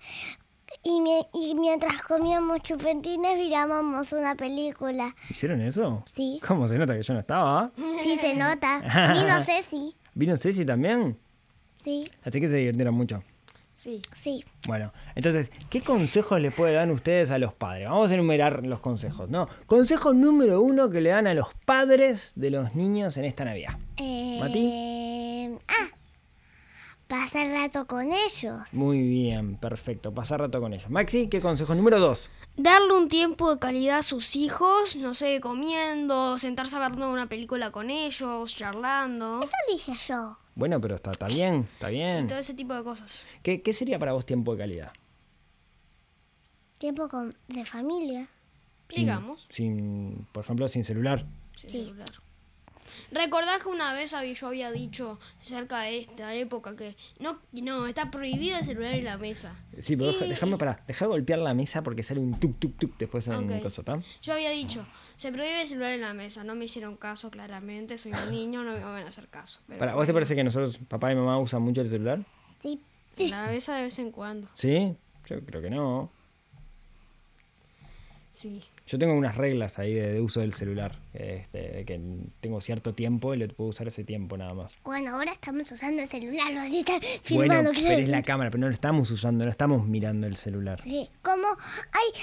y, 0.83 1.01
mi- 1.01 1.27
y 1.33 1.55
mientras 1.55 2.03
comíamos 2.03 2.63
chupetines 2.63 3.39
mirábamos 3.39 4.13
una 4.13 4.35
película. 4.35 5.15
¿Hicieron 5.31 5.61
eso? 5.63 6.03
Sí. 6.15 6.41
¿Cómo 6.47 6.69
se 6.69 6.77
nota 6.79 6.95
que 6.97 7.03
yo 7.03 7.15
no 7.15 7.21
estaba? 7.21 7.71
Sí 8.03 8.17
se 8.19 8.35
nota. 8.35 8.81
Y 9.17 9.25
no 9.25 9.43
sé 9.45 9.63
si. 9.69 9.97
¿Vino 10.15 10.37
Ceci 10.37 10.65
también? 10.65 11.19
Sí, 11.85 12.11
Así 12.25 12.41
que 12.41 12.49
se 12.49 12.57
divirtieron 12.57 12.95
mucho. 12.95 13.23
Sí. 13.79 14.03
sí. 14.21 14.45
Bueno, 14.67 14.93
entonces, 15.15 15.53
¿qué 15.71 15.81
consejos 15.81 16.41
le 16.43 16.51
pueden 16.51 16.75
dar 16.75 16.91
ustedes 16.91 17.31
a 17.31 17.39
los 17.39 17.55
padres? 17.55 17.89
Vamos 17.89 18.11
a 18.11 18.15
enumerar 18.15 18.67
los 18.67 18.81
consejos, 18.81 19.31
¿no? 19.31 19.49
Consejo 19.67 20.13
número 20.13 20.61
uno 20.61 20.91
que 20.91 21.01
le 21.01 21.11
dan 21.11 21.29
a 21.29 21.35
los 21.35 21.55
padres 21.65 22.33
de 22.35 22.51
los 22.51 22.75
niños 22.75 23.17
en 23.19 23.25
esta 23.25 23.45
Navidad. 23.45 23.79
Eh, 23.99 25.57
ah, 25.69 25.97
pasar 27.07 27.47
rato 27.53 27.87
con 27.87 28.13
ellos. 28.13 28.63
Muy 28.73 29.01
bien, 29.01 29.57
perfecto. 29.57 30.13
Pasar 30.13 30.41
rato 30.41 30.61
con 30.61 30.73
ellos. 30.73 30.91
Maxi, 30.91 31.29
¿qué 31.29 31.41
consejo 31.41 31.77
número 31.77 32.01
dos? 32.01 32.31
Darle 32.57 32.95
un 32.95 33.09
tiempo 33.09 33.55
de 33.55 33.61
calidad 33.61 33.99
a 33.99 34.03
sus 34.03 34.35
hijos, 34.35 34.97
no 34.97 35.15
sé, 35.15 35.41
comiendo, 35.41 36.37
sentarse 36.37 36.75
a 36.75 36.81
ver 36.81 36.99
una 36.99 37.29
película 37.29 37.71
con 37.71 37.91
ellos, 37.91 38.57
charlando. 38.57 39.39
Eso 39.41 39.53
dije 39.71 39.93
yo. 40.09 40.37
Bueno, 40.59 40.81
pero 40.81 40.97
está, 40.97 41.13
está 41.13 41.27
bien, 41.29 41.69
está 41.75 41.89
Y 41.93 41.95
bien. 41.95 42.27
todo 42.27 42.41
ese 42.41 42.53
tipo 42.53 42.75
de 42.75 42.83
cosas. 42.83 43.27
¿Qué, 43.45 43.63
qué 43.63 43.73
sería 43.73 43.97
para 43.99 44.13
vos 44.13 44.27
tiempo 44.27 44.51
de 44.53 44.59
calidad? 44.59 44.93
Tiempo 46.79 47.09
con, 47.09 47.37
de 47.47 47.65
familia. 47.65 48.29
Sin- 48.89 49.05
Digamos. 49.05 49.47
Sin, 49.51 50.27
por 50.33 50.43
ejemplo, 50.45 50.67
sin 50.67 50.83
celular. 50.83 51.25
Sin 51.57 51.71
Sí. 51.71 51.85
celular. 51.85 52.09
Recordás 53.13 53.63
que 53.63 53.69
una 53.69 53.93
vez 53.93 54.13
había- 54.15 54.33
yo 54.35 54.47
había 54.49 54.71
dicho 54.73 55.19
cerca 55.41 55.81
de 55.81 55.99
esta 56.01 56.35
época 56.35 56.77
que 56.77 56.95
no, 57.19 57.39
no, 57.53 57.87
está 57.87 58.11
prohibido 58.11 58.59
el 58.59 58.65
celular 58.65 58.95
en 58.95 59.05
la 59.05 59.19
mesa. 59.19 59.55
Sí, 59.79 59.97
pero 59.97 60.11
Y- 60.11 60.29
déjame 60.29 60.57
para, 60.59 60.83
deja 60.87 61.07
golpear 61.07 61.39
la 61.41 61.55
mesa 61.55 61.83
porque 61.83 62.03
sale 62.03 62.21
un 62.21 62.39
tuk 62.39 62.59
tuk 62.59 62.77
tuk 62.79 62.97
después 62.99 63.27
en 63.29 63.35
un 63.37 63.53
Ok. 63.53 63.63
coso, 63.63 63.83
¿tá? 63.83 64.01
Yo 64.23 64.33
había 64.35 64.51
dicho, 64.51 64.87
se 65.17 65.31
prohíbe 65.33 65.63
el 65.63 65.69
celular 65.69 65.93
en 65.93 66.01
la 66.03 66.15
mesa. 66.15 66.45
No 66.45 66.55
me 66.55 66.65
hicieron 66.67 66.97
caso, 66.97 67.31
claramente. 67.31 67.97
Soy 67.99 68.13
un 68.13 68.31
niño, 68.31 68.63
no 68.65 68.73
me 68.73 68.81
van 68.81 69.05
a 69.05 69.09
hacer 69.09 69.29
caso. 69.29 69.61
Pero 69.67 69.79
Para, 69.79 69.95
¿Vos 69.95 70.07
te 70.07 70.13
parece 70.13 70.35
que 70.35 70.45
nosotros, 70.45 70.79
papá 70.89 71.13
y 71.13 71.17
mamá, 71.17 71.39
usan 71.39 71.63
mucho 71.63 71.81
el 71.81 71.91
celular? 71.91 72.25
Sí. 72.61 72.81
En 73.17 73.31
la 73.31 73.47
mesa 73.49 73.77
de 73.77 73.83
vez 73.85 73.99
en 73.99 74.11
cuando. 74.13 74.49
¿Sí? 74.55 74.95
Yo 75.27 75.41
creo 75.45 75.61
que 75.61 75.71
no. 75.71 76.11
Sí. 78.31 78.63
Yo 78.89 78.99
tengo 78.99 79.13
unas 79.13 79.37
reglas 79.37 79.79
ahí 79.79 79.93
de, 79.93 80.15
de 80.15 80.21
uso 80.21 80.41
del 80.41 80.55
celular. 80.55 80.99
Este, 81.13 81.59
de 81.59 81.85
que 81.85 82.01
tengo 82.41 82.61
cierto 82.63 82.95
tiempo 82.95 83.35
y 83.35 83.39
lo 83.39 83.47
puedo 83.49 83.71
usar 83.71 83.87
ese 83.87 84.03
tiempo 84.03 84.37
nada 84.39 84.55
más. 84.55 84.73
Bueno, 84.83 85.15
ahora 85.15 85.31
estamos 85.31 85.71
usando 85.71 86.03
el 86.03 86.09
celular, 86.09 86.51
está 86.67 86.93
Bueno, 86.95 87.13
filmando. 87.23 87.71
pero 87.75 87.99
es 88.03 88.09
la 88.09 88.23
cámara, 88.23 88.51
pero 88.51 88.63
no 88.63 88.69
lo 88.69 88.73
estamos 88.73 89.11
usando, 89.11 89.45
no 89.45 89.51
estamos 89.51 89.87
mirando 89.87 90.27
el 90.27 90.37
celular. 90.37 90.81
Sí, 90.83 91.09
como 91.23 91.47
hay... 91.49 92.23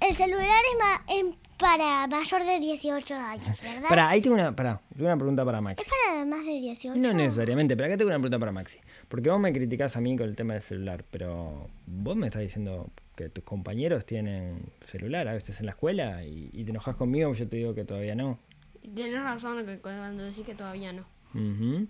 El, 0.00 0.08
el 0.08 0.14
celular 0.16 0.62
es, 1.08 1.16
es 1.16 1.24
para 1.58 2.06
mayor 2.06 2.44
de 2.44 2.60
18 2.60 3.14
años, 3.14 3.60
¿verdad? 3.62 3.88
Pará, 3.88 4.08
ahí 4.10 4.20
tengo 4.20 4.34
una, 4.34 4.54
pará, 4.54 4.80
tengo 4.94 5.06
una 5.06 5.16
pregunta 5.16 5.44
para 5.44 5.58
¿Es 5.58 5.64
Maxi. 5.64 5.90
para 5.90 6.24
más 6.26 6.44
de 6.44 6.52
18? 6.60 6.98
No 7.00 7.12
necesariamente, 7.12 7.76
pero 7.76 7.86
acá 7.88 7.96
tengo 7.96 8.08
una 8.10 8.18
pregunta 8.18 8.38
para 8.38 8.52
Maxi. 8.52 8.78
Porque 9.08 9.30
vos 9.30 9.40
me 9.40 9.52
criticás 9.52 9.96
a 9.96 10.00
mí 10.00 10.16
con 10.16 10.28
el 10.28 10.36
tema 10.36 10.54
del 10.54 10.62
celular, 10.62 11.04
pero 11.10 11.68
vos 11.86 12.16
me 12.16 12.26
estás 12.26 12.42
diciendo 12.42 12.90
que 13.14 13.28
tus 13.30 13.44
compañeros 13.44 14.04
tienen 14.04 14.70
celular 14.80 15.26
a 15.28 15.32
veces 15.32 15.58
en 15.60 15.66
la 15.66 15.72
escuela 15.72 16.22
y, 16.24 16.50
y 16.52 16.64
te 16.64 16.70
enojas 16.70 16.96
conmigo, 16.96 17.32
yo 17.34 17.48
te 17.48 17.56
digo 17.56 17.74
que 17.74 17.84
todavía 17.84 18.14
no. 18.14 18.38
Y 18.82 18.88
Tenés 18.90 19.22
razón 19.22 19.64
cuando 19.82 20.24
decís 20.24 20.44
que 20.44 20.54
todavía 20.54 20.92
no. 20.92 21.04
Ujú. 21.34 21.86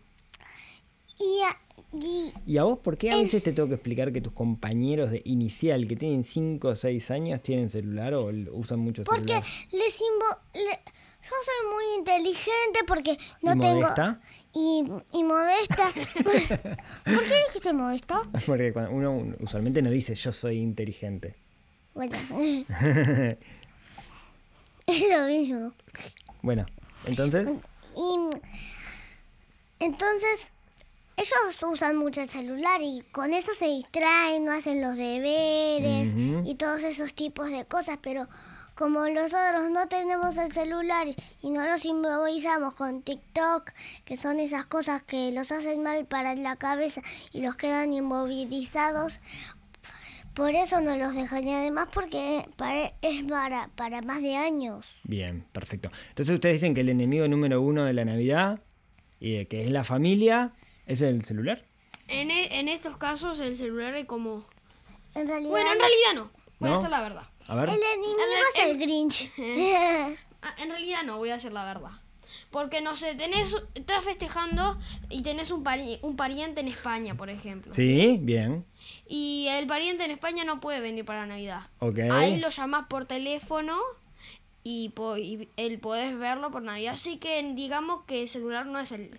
Y, 1.19 1.41
a- 1.43 1.59
y 1.99 2.33
¿Y 2.47 2.59
a 2.59 2.65
vos 2.65 2.79
por 2.81 2.99
qué 2.99 3.11
a 3.11 3.17
veces 3.17 3.43
te 3.43 3.53
tengo 3.53 3.69
que 3.69 3.75
explicar 3.75 4.13
que 4.13 4.21
tus 4.21 4.33
compañeros 4.33 5.11
de 5.11 5.23
inicial 5.25 5.87
que 5.89 5.97
tienen 5.97 6.25
5 6.25 6.69
o 6.69 6.77
6 6.77 7.11
años 7.11 7.43
tienen 7.43 7.71
celular 7.71 8.15
o 8.15 8.27
usan 8.53 8.81
mucho 8.81 9.03
porque 9.05 9.21
celular? 9.35 9.45
les 9.73 9.99
invo- 9.99 10.39
le- 10.55 10.81
yo 11.23 11.33
soy 11.45 11.75
muy 11.75 11.85
inteligente 11.99 12.81
porque 12.87 13.17
no 13.43 13.55
¿Y 13.55 13.59
tengo... 13.59 13.81
modesta? 13.81 14.21
Y, 14.53 14.85
y 15.13 15.25
modesta. 15.25 15.89
¿Por 17.05 17.25
qué 17.25 17.35
dijiste 17.49 17.73
modesta? 17.73 18.21
Porque 18.47 18.73
cuando 18.73 18.93
uno 18.93 19.35
usualmente 19.41 19.83
no 19.83 19.91
dice 19.91 20.15
yo 20.15 20.33
soy 20.33 20.59
inteligente. 20.59 21.35
Bueno, 21.95 22.17
es 24.87 25.09
lo 25.11 25.27
mismo. 25.27 25.73
Bueno, 26.43 26.67
entonces, 27.07 27.49
Y 27.97 28.19
entonces 29.81 30.49
ellos 31.17 31.59
usan 31.73 31.97
mucho 31.97 32.21
el 32.21 32.29
celular 32.29 32.81
y 32.83 33.03
con 33.13 33.33
eso 33.33 33.53
se 33.59 33.67
distraen, 33.67 34.45
no 34.45 34.53
hacen 34.53 34.81
los 34.83 34.97
deberes 34.97 36.15
y 36.45 36.55
todos 36.57 36.83
esos 36.83 37.15
tipos 37.15 37.51
de 37.51 37.65
cosas, 37.65 37.99
pero 38.03 38.29
como 38.75 39.09
nosotros 39.09 39.71
no 39.71 39.89
tenemos 39.89 40.37
el 40.37 40.53
celular 40.53 41.07
y 41.41 41.51
no 41.51 41.65
los 41.67 41.85
inmovilizamos 41.87 42.75
con 42.75 43.01
TikTok, 43.03 43.71
que 44.05 44.17
son 44.19 44.39
esas 44.41 44.67
cosas 44.67 45.03
que 45.03 45.33
los 45.33 45.51
hacen 45.51 45.83
mal 45.83 46.05
para 46.07 46.35
la 46.35 46.57
cabeza 46.57 47.01
y 47.33 47.41
los 47.41 47.57
quedan 47.57 47.95
inmovilizados, 47.95 49.19
por 50.35 50.51
eso 50.51 50.83
no 50.83 50.95
los 50.99 51.15
dejan 51.15 51.49
y 51.49 51.55
además 51.55 51.89
porque 51.95 52.47
para- 52.57 52.93
es 53.01 53.23
para, 53.23 53.69
para 53.75 54.03
más 54.03 54.21
de 54.21 54.37
años. 54.37 54.85
bien, 55.05 55.47
perfecto. 55.53 55.91
Entonces 56.11 56.35
ustedes 56.35 56.57
dicen 56.57 56.75
que 56.75 56.83
el 56.83 56.91
enemigo 56.91 57.27
número 57.27 57.63
uno 57.63 57.87
de 57.87 57.95
la 57.95 58.05
Navidad, 58.05 58.61
y 59.19 59.39
de 59.39 59.49
que 59.49 59.65
es 59.65 59.71
la 59.71 59.83
familia, 59.83 60.53
es 60.87 61.03
el 61.03 61.25
celular. 61.25 61.65
En, 62.09 62.31
e- 62.31 62.59
en 62.61 62.69
estos 62.69 62.97
casos 62.97 63.41
el 63.41 63.57
celular 63.57 63.95
es 63.97 64.07
como... 64.07 64.45
En 65.15 65.27
realidad, 65.27 65.51
Bueno, 65.51 65.73
en 65.73 65.79
realidad 65.79 66.13
no. 66.15 66.31
Voy 66.59 66.69
¿No? 66.71 66.75
a 66.75 66.79
decir 66.79 66.91
la 66.91 67.03
verdad. 67.03 67.25
A 67.49 67.55
ver. 67.57 67.69
el 67.71 67.77
enemigo 67.77 68.17
A 68.21 68.27
ver, 68.27 68.45
es 68.55 68.71
el 68.71 68.79
Grinch. 68.79 69.31
Ah, 70.43 70.55
En 70.63 70.69
realidad 70.69 71.03
no, 71.05 71.17
voy 71.19 71.31
a 71.31 71.35
decir 71.37 71.53
la 71.53 71.65
verdad. 71.65 71.91
Porque 72.51 72.81
no 72.81 72.95
sé, 72.95 73.15
tenés, 73.15 73.57
estás 73.75 74.05
festejando 74.05 74.79
y 75.09 75.23
tenés 75.23 75.51
un, 75.51 75.65
pari- 75.65 75.99
un 76.03 76.17
pariente 76.17 76.61
en 76.61 76.69
España, 76.69 77.17
por 77.17 77.31
ejemplo. 77.31 77.73
Sí, 77.73 78.19
bien. 78.21 78.65
Y 79.09 79.47
el 79.51 79.67
pariente 79.67 80.05
en 80.05 80.11
España 80.13 80.45
no 80.45 80.61
puede 80.61 80.81
venir 80.81 81.05
para 81.05 81.27
Navidad. 81.27 81.69
Ok. 81.81 81.99
Ahí 82.13 82.39
lo 82.39 82.51
llamás 82.51 82.87
por 82.89 83.07
teléfono 83.07 83.77
y, 84.63 84.91
po- 84.91 85.17
y 85.17 85.49
él 85.57 85.79
podés 85.81 86.17
verlo 86.19 86.51
por 86.51 86.63
Navidad. 86.63 86.95
Así 86.95 87.17
que 87.17 87.43
digamos 87.55 88.05
que 88.05 88.23
el 88.23 88.29
celular 88.29 88.67
no 88.67 88.79
es 88.79 88.93
el 88.93 89.19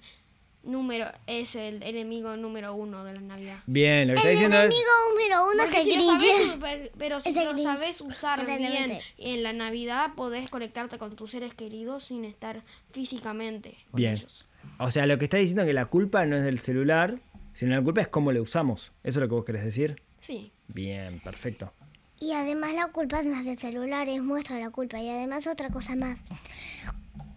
número, 0.68 1.08
es 1.26 1.56
el 1.56 1.82
enemigo 1.84 2.38
número 2.38 2.76
uno 2.76 3.04
de 3.04 3.14
la 3.14 3.22
Navidad. 3.22 3.60
Bien, 3.66 4.08
lo 4.08 4.14
que 4.14 4.20
está 4.20 4.30
El 4.30 4.36
diciendo 4.36 4.58
es... 4.58 4.64
enemigo 4.64 4.92
número 5.10 5.50
uno 5.52 5.64
es 5.64 5.76
el 5.76 5.84
si 5.84 5.98
lo 5.98 6.04
sabes, 6.04 6.92
pero, 6.98 7.20
si 7.22 7.30
el 7.30 7.46
lo 7.46 7.58
sabes 7.58 8.02
usar 8.02 8.46
bien 8.46 9.00
en 9.18 9.44
la 9.44 9.54
Navidad, 9.54 10.12
podés 10.16 10.50
conectarte 10.50 10.98
con 10.98 11.16
tus 11.16 11.32
seres 11.32 11.54
queridos 11.54 12.04
sin 12.04 12.26
estar 12.26 12.62
físicamente 12.92 13.78
con 13.92 13.98
Bien. 13.98 14.14
ellos. 14.14 14.46
O 14.80 14.92
sea, 14.92 15.06
lo 15.06 15.18
que 15.18 15.26
está 15.26 15.38
diciendo 15.38 15.64
es 15.64 15.68
que 15.68 15.74
la 15.74 15.86
culpa 15.86 16.26
no 16.26 16.36
es 16.38 16.44
del 16.44 16.60
celular, 16.60 17.20
sino 17.54 17.76
la 17.76 17.82
culpa 17.82 18.02
es 18.02 18.08
cómo 18.08 18.32
lo 18.32 18.42
usamos. 18.42 18.92
¿Eso 19.04 19.20
es 19.20 19.22
lo 19.22 19.28
que 19.28 19.36
vos 19.36 19.46
querés 19.46 19.64
decir? 19.64 20.02
Sí. 20.20 20.52
Bien, 20.68 21.20
perfecto. 21.22 21.74
Y 22.20 22.32
además 22.34 22.74
la 22.74 22.88
culpa 22.88 23.22
no 23.22 23.36
es 23.36 23.46
del 23.46 23.58
celular, 23.58 24.08
es 24.10 24.22
nuestra 24.22 24.60
la 24.60 24.72
culpa. 24.72 25.00
Y 25.00 25.10
además 25.10 25.48
otra 25.48 25.70
cosa 25.70 25.96
más. 25.96 26.24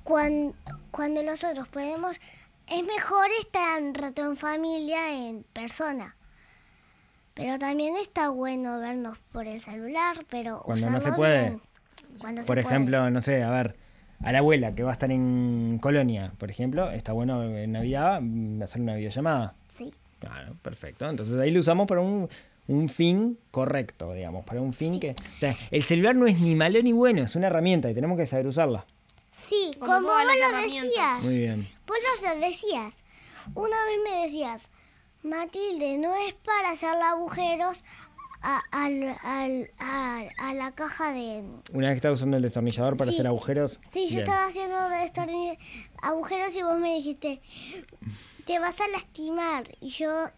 Cuando, 0.04 0.54
cuando 0.90 1.22
nosotros 1.22 1.68
podemos, 1.68 2.16
es 2.70 2.84
mejor 2.86 3.26
estar 3.40 3.82
un 3.82 3.94
rato 3.94 4.24
en 4.24 4.36
familia, 4.36 5.28
en 5.28 5.44
persona. 5.52 6.16
Pero 7.34 7.58
también 7.58 7.96
está 7.96 8.28
bueno 8.30 8.78
vernos 8.80 9.18
por 9.32 9.46
el 9.46 9.60
celular, 9.60 10.16
pero 10.28 10.60
Cuando 10.64 10.90
no 10.90 11.00
se 11.00 11.12
puede. 11.12 11.40
bien. 11.50 11.62
Cuando 12.18 12.42
se 12.42 12.46
Por 12.46 12.56
puede. 12.56 12.66
ejemplo, 12.66 13.10
no 13.10 13.22
sé, 13.22 13.42
a 13.42 13.50
ver, 13.50 13.76
a 14.22 14.32
la 14.32 14.38
abuela 14.40 14.74
que 14.74 14.82
va 14.82 14.90
a 14.90 14.92
estar 14.92 15.10
en 15.10 15.78
Colonia, 15.80 16.32
por 16.38 16.50
ejemplo, 16.50 16.90
está 16.90 17.12
bueno 17.12 17.42
en 17.44 17.72
Navidad 17.72 18.20
mm, 18.20 18.62
hacer 18.62 18.82
una 18.82 18.94
videollamada. 18.96 19.54
Sí. 19.76 19.92
Claro, 20.18 20.54
perfecto. 20.60 21.08
Entonces 21.08 21.38
ahí 21.38 21.50
lo 21.50 21.60
usamos 21.60 21.86
para 21.86 22.02
un, 22.02 22.28
un 22.68 22.88
fin 22.90 23.38
correcto, 23.50 24.12
digamos, 24.12 24.44
para 24.44 24.60
un 24.60 24.72
fin 24.74 25.00
que... 25.00 25.12
O 25.12 25.38
sea, 25.38 25.56
el 25.70 25.82
celular 25.82 26.14
no 26.16 26.26
es 26.26 26.38
ni 26.40 26.54
malo 26.54 26.82
ni 26.82 26.92
bueno, 26.92 27.22
es 27.22 27.34
una 27.36 27.46
herramienta 27.46 27.88
y 27.90 27.94
tenemos 27.94 28.18
que 28.18 28.26
saber 28.26 28.46
usarla. 28.46 28.84
Sí, 29.50 29.70
Como 29.78 30.00
vos 30.02 30.22
lo 30.24 30.56
decías. 30.62 31.22
Muy 31.22 31.38
bien. 31.38 31.68
Vos 31.86 31.96
lo 32.22 32.40
decías. 32.40 32.94
Una 33.54 33.84
vez 33.84 33.98
me 34.04 34.22
decías, 34.22 34.68
Matilde, 35.22 35.98
no 35.98 36.14
es 36.14 36.34
para 36.34 36.70
hacerle 36.70 37.02
agujeros 37.02 37.76
a, 38.42 38.62
al- 38.70 39.16
al- 39.22 39.70
a- 39.78 40.22
a 40.38 40.54
la 40.54 40.72
caja 40.72 41.12
de... 41.12 41.44
Una 41.72 41.88
vez 41.88 41.94
que 41.94 41.96
estás 41.96 42.14
usando 42.14 42.36
el 42.38 42.42
destornillador 42.44 42.96
para 42.96 43.10
Sí. 43.10 43.16
hacer 43.16 43.26
agujeros... 43.26 43.80
Sí, 43.92 44.04
yo 44.06 44.08
bien. 44.08 44.18
estaba 44.20 44.46
haciendo 44.46 44.76
agujeros 46.02 46.54
y 46.56 46.62
vos 46.62 46.78
me 46.78 46.94
dijiste, 46.94 47.42
te 48.46 48.58
vas 48.60 48.80
a 48.80 48.88
lastimar. 48.88 49.64
Y 49.80 49.90
yo 49.90 50.28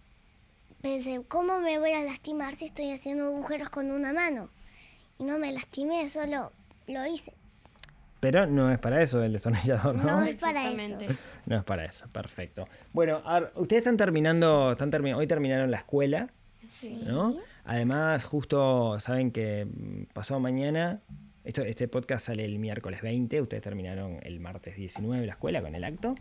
pensé, 0.81 1.21
¿cómo 1.29 1.61
me 1.61 1.79
voy 1.79 1.93
a 1.93 2.03
lastimar 2.03 2.55
si 2.57 2.65
estoy 2.65 2.91
haciendo 2.93 3.27
agujeros 3.27 3.69
con 3.71 3.91
una 3.91 4.13
mano? 4.13 4.49
Y 5.19 5.25
no 5.25 5.39
me 5.39 5.53
lastimé, 5.53 6.09
solo 6.11 6.51
lo 6.89 7.07
hice. 7.07 7.35
Pero 8.23 8.47
no 8.47 8.71
es 8.71 8.79
para 8.79 9.03
eso 9.03 9.21
el 9.25 9.33
destornillador, 9.33 9.97
¿no? 9.97 10.05
No 10.05 10.23
es 10.23 10.37
para 10.37 10.71
eso. 10.71 10.97
No 11.45 11.57
es 11.57 11.65
para 11.65 11.85
eso, 11.85 12.07
perfecto. 12.13 12.69
Bueno, 12.93 13.21
a 13.25 13.41
ver, 13.41 13.53
ustedes 13.57 13.81
están 13.81 13.97
terminando, 13.97 14.71
están 14.73 14.93
termi- 14.93 15.13
hoy 15.17 15.27
terminaron 15.27 15.73
la 15.73 15.79
escuela, 15.79 16.31
Sí. 16.69 17.03
¿no? 17.05 17.35
Además, 17.65 18.23
justo 18.23 19.01
saben 19.01 19.33
que 19.33 19.67
mm, 19.67 20.05
pasado 20.13 20.39
mañana, 20.39 21.01
esto, 21.43 21.63
este 21.63 21.89
podcast 21.89 22.27
sale 22.27 22.45
el 22.45 22.61
miércoles 22.61 23.03
20, 23.03 23.41
ustedes 23.41 23.61
terminaron 23.65 24.21
el 24.23 24.39
martes 24.39 24.77
19 24.77 25.27
la 25.27 25.33
escuela 25.33 25.61
con 25.61 25.75
el 25.75 25.83
acto. 25.83 26.15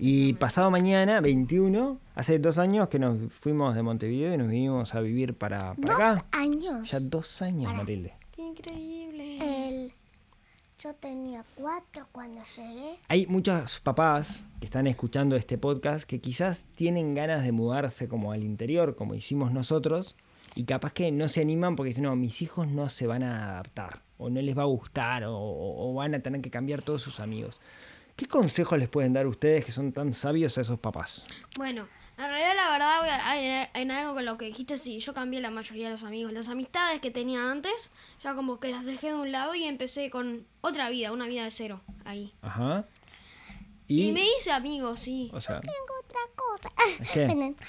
Y 0.00 0.32
pasado 0.32 0.72
mañana, 0.72 1.20
21, 1.20 2.00
hace 2.16 2.40
dos 2.40 2.58
años 2.58 2.88
que 2.88 2.98
nos 2.98 3.32
fuimos 3.32 3.76
de 3.76 3.82
Montevideo 3.82 4.34
y 4.34 4.38
nos 4.38 4.48
vinimos 4.48 4.92
a 4.96 5.00
vivir 5.00 5.34
para, 5.34 5.74
para 5.74 5.76
Dos 5.76 5.90
acá. 6.00 6.26
años. 6.32 6.90
Ya 6.90 6.98
dos 6.98 7.40
años, 7.42 7.66
Para. 7.66 7.78
Matilde. 7.78 8.14
Qué 8.32 8.42
increíble. 8.42 9.36
El, 9.40 9.92
yo 10.84 10.94
tenía 10.94 11.44
cuatro 11.54 12.06
cuando 12.12 12.42
llegué. 12.56 12.98
Hay 13.08 13.26
muchos 13.26 13.80
papás 13.80 14.40
que 14.60 14.66
están 14.66 14.86
escuchando 14.86 15.34
este 15.34 15.56
podcast 15.56 16.04
que 16.06 16.20
quizás 16.20 16.66
tienen 16.76 17.14
ganas 17.14 17.42
de 17.42 17.52
mudarse 17.52 18.06
como 18.06 18.32
al 18.32 18.42
interior, 18.42 18.94
como 18.94 19.14
hicimos 19.14 19.50
nosotros, 19.50 20.14
y 20.54 20.64
capaz 20.64 20.92
que 20.92 21.10
no 21.10 21.26
se 21.28 21.40
animan 21.40 21.74
porque 21.74 21.88
dicen, 21.88 22.04
no, 22.04 22.14
mis 22.16 22.42
hijos 22.42 22.68
no 22.68 22.90
se 22.90 23.06
van 23.06 23.22
a 23.22 23.52
adaptar, 23.52 24.02
o 24.18 24.28
no 24.28 24.42
les 24.42 24.56
va 24.56 24.62
a 24.62 24.66
gustar, 24.66 25.24
o, 25.24 25.34
o- 25.34 25.90
o 25.90 25.94
van 25.94 26.14
a 26.14 26.20
tener 26.20 26.42
que 26.42 26.50
cambiar 26.50 26.82
todos 26.82 27.00
sus 27.00 27.18
amigos. 27.18 27.58
¿Qué 28.14 28.26
consejos 28.26 28.78
les 28.78 28.88
pueden 28.90 29.12
dar 29.14 29.26
ustedes 29.26 29.64
que 29.64 29.72
son 29.72 29.90
tan 29.92 30.12
sabios 30.12 30.58
a 30.58 30.60
esos 30.60 30.78
papás? 30.78 31.26
Bueno, 31.56 31.86
en 32.16 32.24
realidad 32.24 32.52
la 32.56 32.70
verdad, 32.70 33.00
voy 33.00 33.08
a- 33.10 33.40
en, 33.40 33.68
en 33.74 33.90
algo 33.90 34.14
con 34.14 34.24
lo 34.24 34.38
que 34.38 34.46
dijiste, 34.46 34.78
sí, 34.78 35.00
yo 35.00 35.14
cambié 35.14 35.40
la 35.40 35.50
mayoría 35.50 35.86
de 35.86 35.92
los 35.92 36.04
amigos. 36.04 36.32
Las 36.32 36.48
amistades 36.48 37.00
que 37.00 37.10
tenía 37.10 37.50
antes, 37.50 37.90
ya 38.22 38.34
como 38.34 38.60
que 38.60 38.70
las 38.70 38.84
dejé 38.84 39.08
de 39.08 39.14
un 39.14 39.32
lado 39.32 39.54
y 39.54 39.64
empecé 39.64 40.10
con 40.10 40.46
otra 40.60 40.90
vida, 40.90 41.12
una 41.12 41.26
vida 41.26 41.44
de 41.44 41.50
cero, 41.50 41.80
ahí. 42.04 42.32
Ajá. 42.42 42.84
Y, 43.86 44.08
Y 44.08 44.12
me 44.12 44.22
hice 44.24 44.50
amigo, 44.52 44.96
sí. 44.96 45.30
o 45.34 45.40
sea, 45.40 45.60
Tengo 45.60 45.74
otra 46.04 46.20
cosa. 46.36 46.72
¿Qué? 47.12 47.54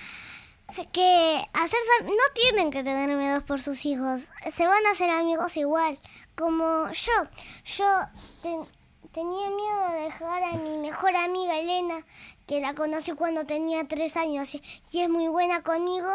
Que 0.91 1.41
hacerse, 1.53 2.03
no 2.03 2.33
tienen 2.33 2.71
que 2.71 2.83
tener 2.83 3.15
miedo 3.15 3.45
por 3.45 3.61
sus 3.61 3.85
hijos. 3.85 4.23
Se 4.53 4.65
van 4.65 4.85
a 4.87 4.91
hacer 4.91 5.09
amigos 5.11 5.55
igual. 5.57 5.97
Como 6.35 6.89
yo. 6.91 7.11
Yo 7.63 7.85
ten- 8.41 8.65
tenía 9.13 9.49
miedo 9.51 9.91
de 9.93 9.99
dejar 10.05 10.43
mejor 10.95 11.15
amiga 11.17 11.59
Elena, 11.59 12.05
que 12.47 12.61
la 12.61 12.73
conocí 12.73 13.11
cuando 13.11 13.45
tenía 13.45 13.85
tres 13.85 14.15
años 14.15 14.55
y, 14.55 14.61
es 14.93 15.09
muy 15.09 15.27
buena 15.27 15.61
conmigo. 15.61 16.07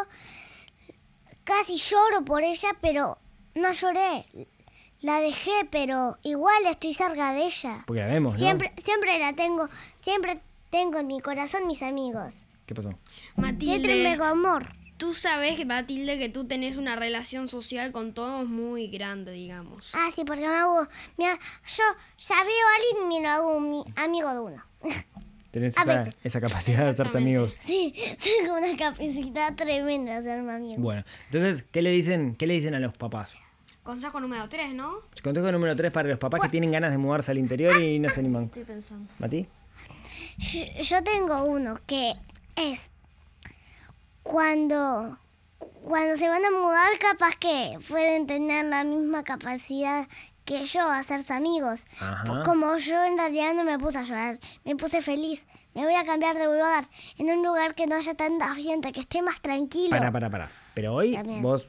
Casi 1.45 1.77
lloro 1.77 2.25
por 2.25 2.43
ella, 2.43 2.71
pero 2.81 3.19
no 3.55 3.73
lloré. 3.73 4.25
La 5.03 5.21
dejé, 5.21 5.69
pero 5.71 6.17
igual 6.23 6.65
estoy 6.67 6.95
cerca 6.95 7.35
de 7.35 7.45
ella. 7.45 7.85
porque 7.87 8.01
la 8.01 8.07
vemos, 8.07 8.35
¿no? 8.35 8.39
Siempre, 8.39 8.73
siempre 8.83 9.19
la 9.19 9.35
tengo, 9.35 9.69
siempre 10.01 10.41
tengo 10.71 10.99
en 10.99 11.07
mi 11.09 11.21
corazón 11.21 11.67
mis 11.67 11.83
amigos. 11.83 12.47
¿Qué 12.65 12.75
pasó? 12.75 12.91
Siempre 13.59 14.03
me 14.03 14.17
Matilde, 14.17 14.25
amor. 14.25 14.80
Tú 15.01 15.15
sabes, 15.15 15.67
Matilde, 15.67 16.19
que 16.19 16.29
tú 16.29 16.45
tenés 16.45 16.77
una 16.77 16.95
relación 16.95 17.49
social 17.49 17.91
con 17.91 18.13
todos 18.13 18.47
muy 18.47 18.89
grande, 18.89 19.33
digamos. 19.33 19.93
Ah, 19.95 20.11
sí, 20.15 20.25
porque 20.27 20.47
me 20.47 20.55
hago, 20.55 20.87
mira, 21.17 21.39
yo 21.67 21.85
ya 22.19 22.45
veo 22.45 22.67
a 22.67 22.77
alguien 22.77 23.11
y 23.11 23.17
me 23.17 23.23
lo 23.23 23.29
hago 23.31 23.61
mi 23.61 23.83
amigo 23.97 24.31
de 24.31 24.41
uno. 24.41 24.63
Tenés 25.51 25.75
esa, 25.77 26.07
esa 26.23 26.41
capacidad 26.41 26.85
de 26.85 26.91
hacerte 26.91 27.17
amigos. 27.17 27.57
Sí, 27.67 27.95
tengo 28.23 28.59
una 28.59 28.77
capacidad 28.77 29.55
tremenda 29.57 30.13
de 30.13 30.19
hacerme 30.19 30.53
amigo. 30.53 30.83
Bueno, 30.83 31.03
entonces, 31.33 31.65
¿qué 31.73 31.81
le 31.81 31.91
dicen, 31.91 32.37
qué 32.37 32.47
le 32.47 32.55
dicen 32.55 32.75
a 32.75 32.79
los 32.79 32.93
papás? 32.93 33.35
Consejo 33.83 34.21
número 34.21 34.49
3, 34.51 34.75
¿no? 34.75 34.99
Consejo 35.25 35.51
número 35.51 35.75
3 35.75 35.91
para 35.91 36.11
los 36.11 36.19
papás 36.19 36.43
que 36.43 36.49
tienen 36.51 36.71
ganas 36.71 36.93
de 36.93 36.99
mudarse 36.99 37.31
al 37.31 37.39
interior 37.39 37.81
y 37.81 37.99
no 37.99 38.11
se 38.11 38.21
animan. 38.21 38.45
Estoy 38.45 38.65
pensando. 38.65 39.11
¿Mati? 39.19 39.49
Yo, 40.37 40.83
yo 40.83 41.03
tengo 41.03 41.43
uno 41.45 41.81
que 41.87 42.13
es 42.55 42.90
cuando 44.31 45.19
cuando 45.83 46.17
se 46.17 46.29
van 46.29 46.45
a 46.45 46.51
mudar 46.53 46.99
capaz 47.01 47.35
que 47.37 47.79
pueden 47.89 48.27
tener 48.29 48.65
la 48.67 48.85
misma 48.85 49.25
capacidad 49.25 50.07
que 50.45 50.65
yo 50.67 50.89
hacerse 50.89 51.33
amigos. 51.33 51.87
Ajá. 51.99 52.43
Como 52.45 52.77
yo 52.77 53.05
en 53.05 53.19
realidad 53.19 53.55
no 53.55 53.65
me 53.65 53.79
puse 53.79 53.99
a 53.99 54.03
llorar, 54.05 54.39
me 54.65 54.77
puse 54.77 55.03
feliz. 55.03 55.43
Me 55.75 55.85
voy 55.85 55.95
a 55.95 56.05
cambiar 56.05 56.37
de 56.37 56.45
lugar, 56.45 56.85
en 57.19 57.31
un 57.31 57.45
lugar 57.45 57.75
que 57.75 57.87
no 57.87 57.97
haya 57.97 58.15
tanta 58.15 58.55
gente, 58.55 58.93
que 58.93 59.01
esté 59.01 59.23
más 59.23 59.41
tranquilo. 59.41 59.91
Para, 59.91 60.11
para, 60.13 60.31
para. 60.31 60.51
Pero 60.75 60.95
hoy 60.95 61.15
También. 61.15 61.43
vos, 61.43 61.69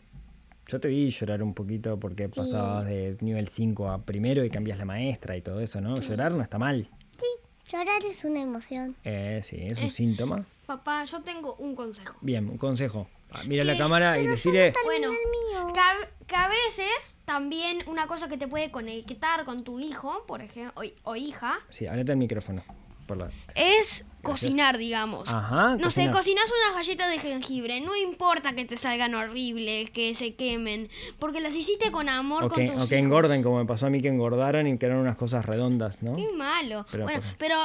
yo 0.68 0.80
te 0.80 0.88
vi 0.88 1.10
llorar 1.10 1.42
un 1.44 1.54
poquito 1.54 2.00
porque 2.00 2.26
Sí. 2.26 2.32
pasabas 2.42 2.86
de 2.86 3.18
nivel 3.22 3.48
5 3.48 3.90
a 3.90 4.00
primero 4.04 4.44
y 4.46 4.50
cambias 4.50 4.78
la 4.78 4.86
maestra 4.86 5.36
y 5.36 5.42
todo 5.42 5.60
eso, 5.62 5.82
¿no? 5.82 5.96
Llorar 5.96 6.32
no 6.32 6.42
está 6.44 6.58
mal. 6.60 6.88
Sí, 7.20 7.72
llorar 7.72 8.04
es 8.06 8.24
una 8.24 8.40
emoción. 8.42 8.96
Eh, 9.04 9.42
sí, 9.44 9.58
es 9.60 9.82
un 9.82 9.90
síntoma. 9.92 10.46
Papá, 10.72 11.04
yo 11.04 11.22
tengo 11.22 11.56
un 11.56 11.76
consejo. 11.76 12.16
Bien, 12.22 12.48
un 12.48 12.58
consejo. 12.58 13.08
Ah, 13.34 13.42
Mira 13.46 13.66
la 13.66 13.78
cámara 13.78 14.18
y 14.20 14.26
decirle... 14.28 14.72
Bueno, 14.86 15.08
el 15.10 15.18
mío. 15.66 15.74
que 15.74 15.80
a, 15.82 15.92
que 16.26 16.36
a 16.36 16.48
veces 16.48 17.20
también 17.26 17.80
una 17.88 18.08
cosa 18.08 18.30
que 18.30 18.38
te 18.38 18.48
puede 18.48 18.72
conectar 18.72 19.44
con 19.44 19.66
tu 19.66 19.82
hijo, 19.82 20.24
por 20.28 20.42
ejemplo, 20.42 20.82
o, 20.82 21.12
o 21.12 21.16
hija, 21.18 21.60
Sí, 21.68 21.88
hablate 21.88 22.14
el 22.14 22.18
micrófono. 22.18 22.64
Por 23.12 23.18
la... 23.18 23.32
es 23.56 24.06
cocinar, 24.22 24.78
digamos. 24.78 25.28
Ajá, 25.30 25.78
No 25.80 25.90
sé, 25.90 26.02
cocinar. 26.12 26.12
cocinas 26.12 26.46
unas 26.46 26.76
galletas 26.76 27.10
de 27.10 27.18
jengibre, 27.18 27.82
no 27.82 27.96
importa 27.96 28.54
que 28.54 28.66
te 28.66 28.78
salgan 28.78 29.16
horribles, 29.16 29.90
que 29.90 30.14
se 30.14 30.36
quemen, 30.36 30.90
porque 31.18 31.42
las 31.42 31.56
hiciste 31.56 31.90
con 31.92 32.08
amor 32.08 32.44
O 32.44 32.50
con 32.50 32.60
que, 32.60 32.68
tus 32.72 32.84
o 32.84 32.88
que 32.88 32.96
hijos. 32.98 33.04
engorden, 33.04 33.42
como 33.42 33.58
me 33.58 33.66
pasó 33.66 33.88
a 33.88 33.90
mí 33.90 34.00
que 34.00 34.10
engordaron 34.10 34.68
y 34.68 34.78
quedaron 34.78 35.00
unas 35.02 35.18
cosas 35.18 35.44
redondas, 35.48 36.04
¿no? 36.04 36.16
Qué 36.18 36.32
malo. 36.34 36.86
Pero, 36.92 37.06
bueno, 37.06 37.20
pues- 37.20 37.34
pero 37.40 37.56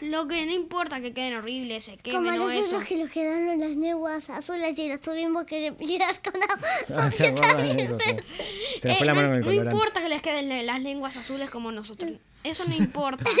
lo 0.00 0.26
que 0.26 0.44
no 0.46 0.52
importa 0.52 1.00
que 1.00 1.12
queden 1.14 1.34
horribles, 1.36 1.84
se 1.84 1.92
Como 1.92 2.02
quemen 2.02 2.40
o 2.40 2.46
nosotros 2.48 2.66
eso. 2.66 2.80
que 2.88 2.96
nos 3.04 3.10
quedaron 3.12 3.60
las 3.60 3.70
lenguas 3.76 4.28
azules 4.30 4.76
y 4.76 4.88
los 4.88 5.00
tuvimos 5.00 5.44
que 5.44 5.60
limpiar 5.60 6.20
con 6.22 6.34
agua. 6.42 6.68
Ah, 7.04 7.10
Eh, 7.20 8.94
fue 8.98 9.06
la 9.06 9.14
mano 9.14 9.28
no, 9.28 9.34
con 9.34 9.36
el 9.36 9.40
no 9.40 9.44
colorante. 9.44 9.76
importa 9.76 10.00
que 10.02 10.08
les 10.08 10.22
queden 10.22 10.66
las 10.66 10.80
lenguas 10.82 11.16
azules 11.16 11.50
como 11.50 11.70
nosotros. 11.70 12.10
Eso 12.44 12.64
no 12.66 12.74
importa. 12.74 13.24
Ay, 13.28 13.34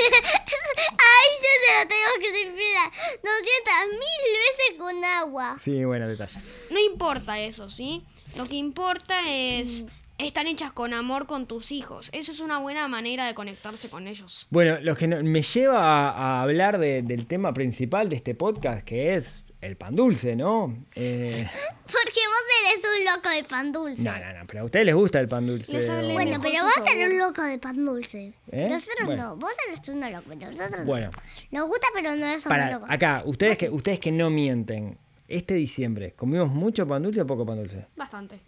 yo 1.38 1.50
se 1.66 1.82
lo 1.82 1.88
tengo 1.88 2.20
que 2.20 2.44
limpiar 2.44 2.90
200 2.90 3.92
mil 3.92 3.98
veces 3.98 4.78
con 4.78 5.04
agua. 5.04 5.56
Sí, 5.58 5.84
bueno, 5.84 6.08
detalles. 6.08 6.66
No 6.70 6.78
importa 6.78 7.38
eso, 7.38 7.68
¿sí? 7.68 8.04
Lo 8.36 8.46
que 8.46 8.56
importa 8.56 9.28
es 9.30 9.84
estar 10.18 10.46
hechas 10.46 10.72
con 10.72 10.92
amor 10.92 11.26
con 11.26 11.46
tus 11.46 11.72
hijos. 11.72 12.10
Eso 12.12 12.30
es 12.32 12.40
una 12.40 12.58
buena 12.58 12.88
manera 12.88 13.26
de 13.26 13.34
conectarse 13.34 13.88
con 13.88 14.06
ellos. 14.06 14.46
Bueno, 14.50 14.78
lo 14.80 14.94
que 14.94 15.06
me 15.08 15.42
lleva 15.42 15.78
a, 15.78 16.10
a 16.10 16.42
hablar 16.42 16.78
de- 16.78 17.02
del 17.02 17.26
tema 17.26 17.54
principal 17.54 18.08
de 18.10 18.16
este 18.16 18.34
podcast, 18.34 18.84
que 18.84 19.14
es 19.16 19.44
el 19.60 19.76
pan 19.76 19.94
dulce, 19.94 20.36
¿no? 20.36 20.74
Eh, 20.94 21.46
Porque 21.86 22.20
vos 22.26 22.44
eres 22.72 22.84
un 22.98 23.04
loco 23.04 23.28
de 23.28 23.44
pan 23.44 23.72
dulce. 23.72 24.02
no, 24.02 24.12
no, 24.18 24.32
no, 24.40 24.46
pero 24.46 24.60
a 24.60 24.64
ustedes 24.64 24.86
les 24.86 24.94
gusta 24.94 25.20
el 25.20 25.28
pan 25.28 25.46
dulce. 25.46 25.76
O- 25.90 26.12
Bueno, 26.12 26.38
pero 26.42 26.62
vos 26.64 26.72
eres 26.90 27.10
un 27.12 27.18
loco 27.18 27.42
de 27.42 27.58
pan 27.58 27.84
dulce. 27.84 28.32
¿Eh? 28.52 28.68
Nosotros 28.70 29.06
Bueno. 29.06 29.22
no. 29.30 29.36
Vos 29.36 29.52
eres 29.68 29.88
un 29.88 30.00
loco, 30.00 30.22
pero 30.28 30.50
nosotros 30.50 30.86
Bueno. 30.86 31.10
no. 31.52 31.58
Nos 31.60 31.68
gusta, 31.68 31.86
pero 31.94 32.16
no 32.16 32.26
somos 32.26 32.44
Para, 32.44 32.70
locos. 32.72 32.88
acá, 32.90 33.22
ustedes 33.26 33.58
que, 33.58 33.68
ustedes 33.70 33.98
que 33.98 34.12
no 34.12 34.30
mienten, 34.30 34.96
este 35.28 35.54
diciembre, 35.54 36.12
¿comimos 36.16 36.50
mucho 36.50 36.86
pan 36.88 37.02
dulce 37.02 37.20
o 37.20 37.26
poco 37.26 37.44
pan 37.44 37.58
dulce? 37.58 37.86
Bastante. 37.96 38.40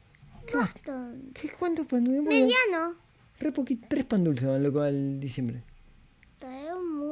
Bastante. 0.53 1.41
¿Qué, 1.41 1.51
¿Cuántos 1.51 1.87
pan 1.87 2.05
dulces? 2.05 2.25
Mediano. 2.25 2.95
Re 3.39 3.53
poquito, 3.53 3.87
tres 3.89 4.05
pan 4.05 4.25
dulces 4.25 4.49
van 4.49 4.63
loco 4.63 4.81
al 4.83 5.19
diciembre. 5.21 5.63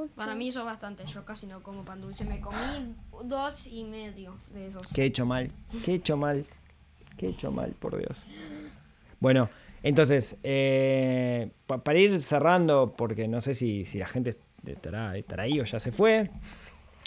Para 0.09 0.35
mí 0.35 0.49
eso 0.49 0.61
es 0.61 0.65
bastante. 0.65 1.05
Yo 1.07 1.25
casi 1.25 1.47
no 1.47 1.63
como 1.63 1.85
pan 1.85 2.01
dulce. 2.01 2.25
Me 2.25 2.41
comí 2.41 2.95
dos 3.25 3.67
y 3.67 3.85
medio 3.85 4.37
de 4.55 4.69
esos. 4.69 4.93
¿Qué 4.93 5.03
he 5.03 5.07
hecho 5.07 5.27
mal? 5.27 5.51
¿Qué 5.85 5.93
he 5.93 5.95
hecho 5.97 6.17
mal? 6.17 6.45
¿Qué 7.17 7.27
he 7.27 7.31
hecho 7.31 7.51
mal, 7.53 7.73
por 7.79 7.97
Dios? 7.99 8.25
Bueno, 9.21 9.51
entonces, 9.83 10.37
eh, 10.43 11.51
pa- 11.67 11.83
para 11.85 11.99
ir 11.99 12.19
cerrando, 12.21 12.95
porque 12.97 13.29
no 13.29 13.41
sé 13.41 13.55
si, 13.55 13.85
si 13.85 13.99
la 13.99 14.07
gente 14.07 14.37
estará, 14.67 15.17
estará 15.17 15.43
ahí 15.45 15.61
o 15.61 15.65
ya 15.65 15.79
se 15.81 15.93
fue, 15.93 16.31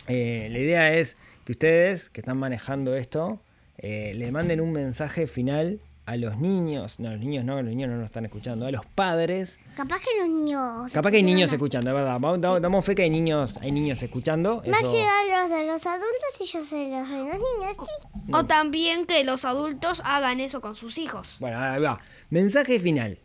eh, 0.08 0.48
la 0.52 0.60
idea 0.60 0.94
es 0.96 1.18
que 1.46 1.54
ustedes 1.54 2.10
que 2.10 2.22
están 2.22 2.38
manejando 2.38 2.96
esto, 2.96 3.40
eh, 3.78 4.14
le 4.16 4.32
manden 4.32 4.62
un 4.62 4.72
mensaje 4.72 5.26
final 5.28 5.80
a 6.06 6.18
los 6.18 6.38
niños, 6.38 7.00
no, 7.00 7.12
los 7.12 7.20
niños 7.20 7.46
no, 7.46 7.56
los 7.62 7.66
niños 7.66 7.90
no 7.90 7.96
nos 7.96 8.06
están 8.06 8.26
escuchando, 8.26 8.66
a 8.66 8.72
los 8.72 8.86
padres. 8.88 9.58
Capaz 9.76 10.00
que 10.00 10.20
los 10.20 10.28
niños. 10.30 10.92
Capaz 10.92 11.12
que 11.12 11.18
hay 11.18 11.24
niños 11.24 11.50
se 11.50 11.56
escuchando, 11.56 11.92
es 11.92 11.96
verdad. 11.96 12.18
Vamos- 12.20 12.42
Damos, 12.42 12.62
damos 12.62 12.84
fe 12.86 12.94
que 12.96 13.04
hay 13.04 13.10
niños, 13.10 13.54
hay 13.62 13.72
niños 13.72 14.02
escuchando. 14.04 14.62
eso- 14.64 14.72
Maxi 14.72 14.98
da 14.98 15.42
los 15.42 15.50
de 15.50 15.66
los 15.68 15.86
adultos 15.88 16.42
y 16.42 16.46
yo 16.46 16.64
sé 16.66 16.90
los 16.92 17.10
de 17.10 17.18
los 17.18 17.34
niños. 17.36 17.78
Sí. 17.82 18.32
O 18.34 18.44
también 18.46 19.06
que 19.06 19.24
los 19.24 19.46
adultos 19.46 20.02
hagan 20.06 20.40
eso 20.42 20.60
con 20.62 20.76
sus 20.76 20.98
hijos. 20.98 21.38
Bueno, 21.40 21.58
ahí 21.60 21.82
va. 21.82 22.00
Mensaje 22.30 22.80
final. 22.80 23.18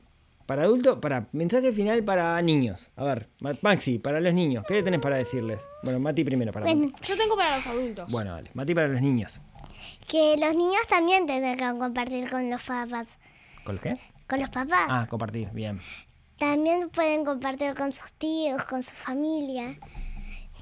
Para 0.47 0.63
adultos, 0.63 0.99
para 1.03 1.27
mensaje 1.33 1.73
final 1.75 2.03
para 2.05 2.41
niños. 2.41 2.89
A 2.97 3.05
ver, 3.05 3.29
Ma- 3.41 3.53
Maxi, 3.61 3.99
para 3.99 4.19
los 4.19 4.33
niños, 4.33 4.65
¿qué 4.67 4.75
le 4.75 4.83
tenés 4.83 5.01
para 5.01 5.17
decirles? 5.17 5.61
Bueno, 5.83 6.01
Mati 6.01 6.25
primero 6.25 6.53
para 6.53 6.65
Bueno, 6.65 6.91
Yo 7.03 7.17
tengo 7.19 7.37
para 7.37 7.57
los 7.59 7.67
adultos. 7.67 8.11
Bueno, 8.11 8.33
dale. 8.33 8.51
Mati 8.55 8.75
para 8.75 8.89
los 8.89 9.03
niños. 9.03 9.39
Que 10.07 10.37
los 10.39 10.55
niños 10.55 10.87
también 10.89 11.27
tienen 11.27 11.57
que 11.57 11.79
compartir 11.79 12.31
con 12.31 12.49
los 12.51 12.63
papás. 12.63 13.19
¿Con 13.65 13.79
qué? 13.79 13.99
Con 14.29 14.41
los 14.41 14.49
papás. 14.51 14.87
Ah, 14.89 15.07
compartir, 15.09 15.49
bien. 15.53 15.81
También 16.39 16.89
pueden 16.91 17.25
compartir 17.25 17.75
con 17.75 17.91
sus 17.93 18.11
tíos, 18.19 18.65
con 18.65 18.83
su 18.83 18.93
familia. 19.05 19.67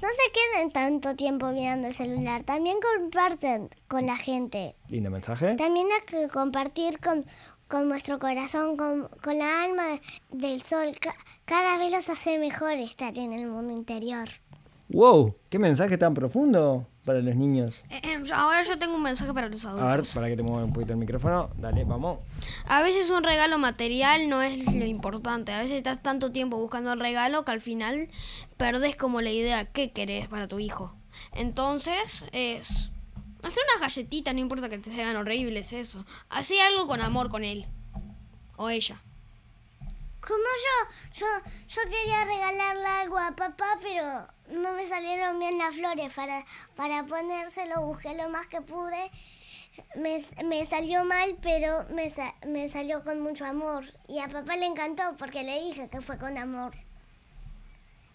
No 0.01 0.07
se 0.09 0.31
queden 0.31 0.71
tanto 0.71 1.15
tiempo 1.15 1.47
mirando 1.51 1.87
el 1.87 1.95
celular. 1.95 2.43
También 2.43 2.77
comparten 2.99 3.69
con 3.87 4.05
la 4.05 4.15
gente. 4.15 4.75
Lindo 4.89 5.09
mensaje. 5.09 5.55
También 5.55 5.87
hay 5.91 6.05
que 6.05 6.27
compartir 6.29 6.99
con, 6.99 7.25
con 7.67 7.87
nuestro 7.89 8.19
corazón, 8.19 8.77
con, 8.77 9.07
con 9.23 9.37
la 9.37 9.63
alma 9.63 9.83
de- 9.87 10.01
del 10.29 10.61
sol. 10.61 10.95
Ca- 10.99 11.15
cada 11.45 11.77
vez 11.77 11.91
los 11.91 12.09
hace 12.09 12.37
mejor 12.37 12.71
estar 12.73 13.17
en 13.17 13.33
el 13.33 13.47
mundo 13.47 13.73
interior. 13.73 14.29
Wow, 14.89 15.35
qué 15.49 15.59
mensaje 15.59 15.97
tan 15.97 16.13
profundo 16.13 16.87
para 17.07 17.21
los 17.21 17.35
niños. 17.35 17.81
Eh, 17.89 18.01
eh, 18.03 18.19
yo- 18.23 18.35
ahora 18.35 18.61
yo 18.61 18.77
tengo 18.77 18.95
un 18.95 19.01
mensaje 19.01 19.33
para 19.33 19.47
los 19.47 19.65
A 19.65 19.73
ver, 19.73 19.83
adultos. 19.83 20.13
para 20.13 20.27
que 20.27 20.35
te 20.35 20.43
mueva 20.43 20.63
un 20.65 20.73
poquito 20.73 20.91
el 20.93 20.99
micrófono. 20.99 21.49
Dale, 21.57 21.83
vamos. 21.85 22.19
A 22.67 22.83
veces 22.83 23.09
un 23.09 23.23
regalo 23.23 23.57
material 23.57 24.29
no 24.29 24.41
es 24.43 24.63
lo 24.71 24.85
importante. 24.85 25.51
A 25.53 25.59
veces 25.61 25.77
estás 25.77 26.03
tanto 26.03 26.31
tiempo 26.31 26.57
buscando 26.57 26.93
el 26.93 26.99
regalo 26.99 27.43
que 27.45 27.51
al 27.51 27.61
final 27.61 28.09
perdés 28.57 28.95
como 28.95 29.21
la 29.21 29.31
idea 29.31 29.65
qué 29.65 29.91
querés 29.91 30.27
para 30.27 30.47
tu 30.47 30.59
hijo. 30.59 30.93
Entonces 31.33 32.25
es 32.33 32.91
hacer 33.41 33.63
unas 33.71 33.81
galletitas, 33.81 34.33
no 34.33 34.39
importa 34.41 34.67
que 34.69 34.77
te 34.77 34.91
sean 34.91 35.15
horribles 35.15 35.71
eso. 35.73 36.05
Hacé 36.29 36.61
algo 36.61 36.87
con 36.87 37.01
amor 37.01 37.29
con 37.29 37.43
él 37.43 37.65
o 38.57 38.69
ella. 38.69 38.97
Como 40.27 40.43
yo, 40.65 40.93
yo, 41.13 41.25
yo 41.69 41.81
quería 41.89 42.25
regalarle 42.25 42.85
algo 43.01 43.17
a 43.17 43.35
papá, 43.35 43.79
pero 43.81 44.27
no 44.59 44.73
me 44.73 44.85
salieron 44.85 45.39
bien 45.39 45.57
las 45.57 45.75
flores 45.75 46.11
para, 46.13 46.43
para 46.75 47.05
ponérselo, 47.05 47.85
busqué 47.85 48.13
lo 48.15 48.27
más 48.29 48.47
que 48.47 48.59
pude. 48.61 49.09
Me, 49.95 50.21
me 50.43 50.65
salió 50.65 51.05
mal, 51.05 51.37
pero 51.41 51.85
me, 51.91 52.09
sa- 52.09 52.33
me 52.45 52.67
salió 52.67 53.03
con 53.03 53.21
mucho 53.21 53.45
amor. 53.45 53.85
Y 54.09 54.19
a 54.19 54.27
papá 54.27 54.57
le 54.57 54.65
encantó 54.65 55.15
porque 55.17 55.43
le 55.43 55.61
dije 55.63 55.87
que 55.89 56.01
fue 56.01 56.17
con 56.17 56.37
amor. 56.37 56.73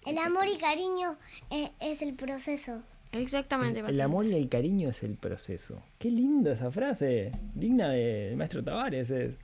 El 0.05 0.19
amor 0.19 0.49
y 0.49 0.59
cariño 0.59 1.17
eh, 1.51 1.71
es 1.81 2.03
el 2.03 2.15
proceso. 2.15 2.83
Exactamente, 3.13 3.79
El 3.79 3.85
Patricia. 3.85 4.05
amor 4.05 4.27
y 4.27 4.35
el 4.35 4.49
cariño 4.49 4.89
es 4.91 5.03
el 5.03 5.17
proceso. 5.17 5.83
Qué 5.99 6.11
lindo 6.11 6.51
esa 6.51 6.71
frase. 6.73 7.31
Digna 7.55 7.91
de- 7.91 8.27
del 8.31 8.37
maestro 8.37 8.65
Tavares. 8.65 9.11
es. 9.11 9.35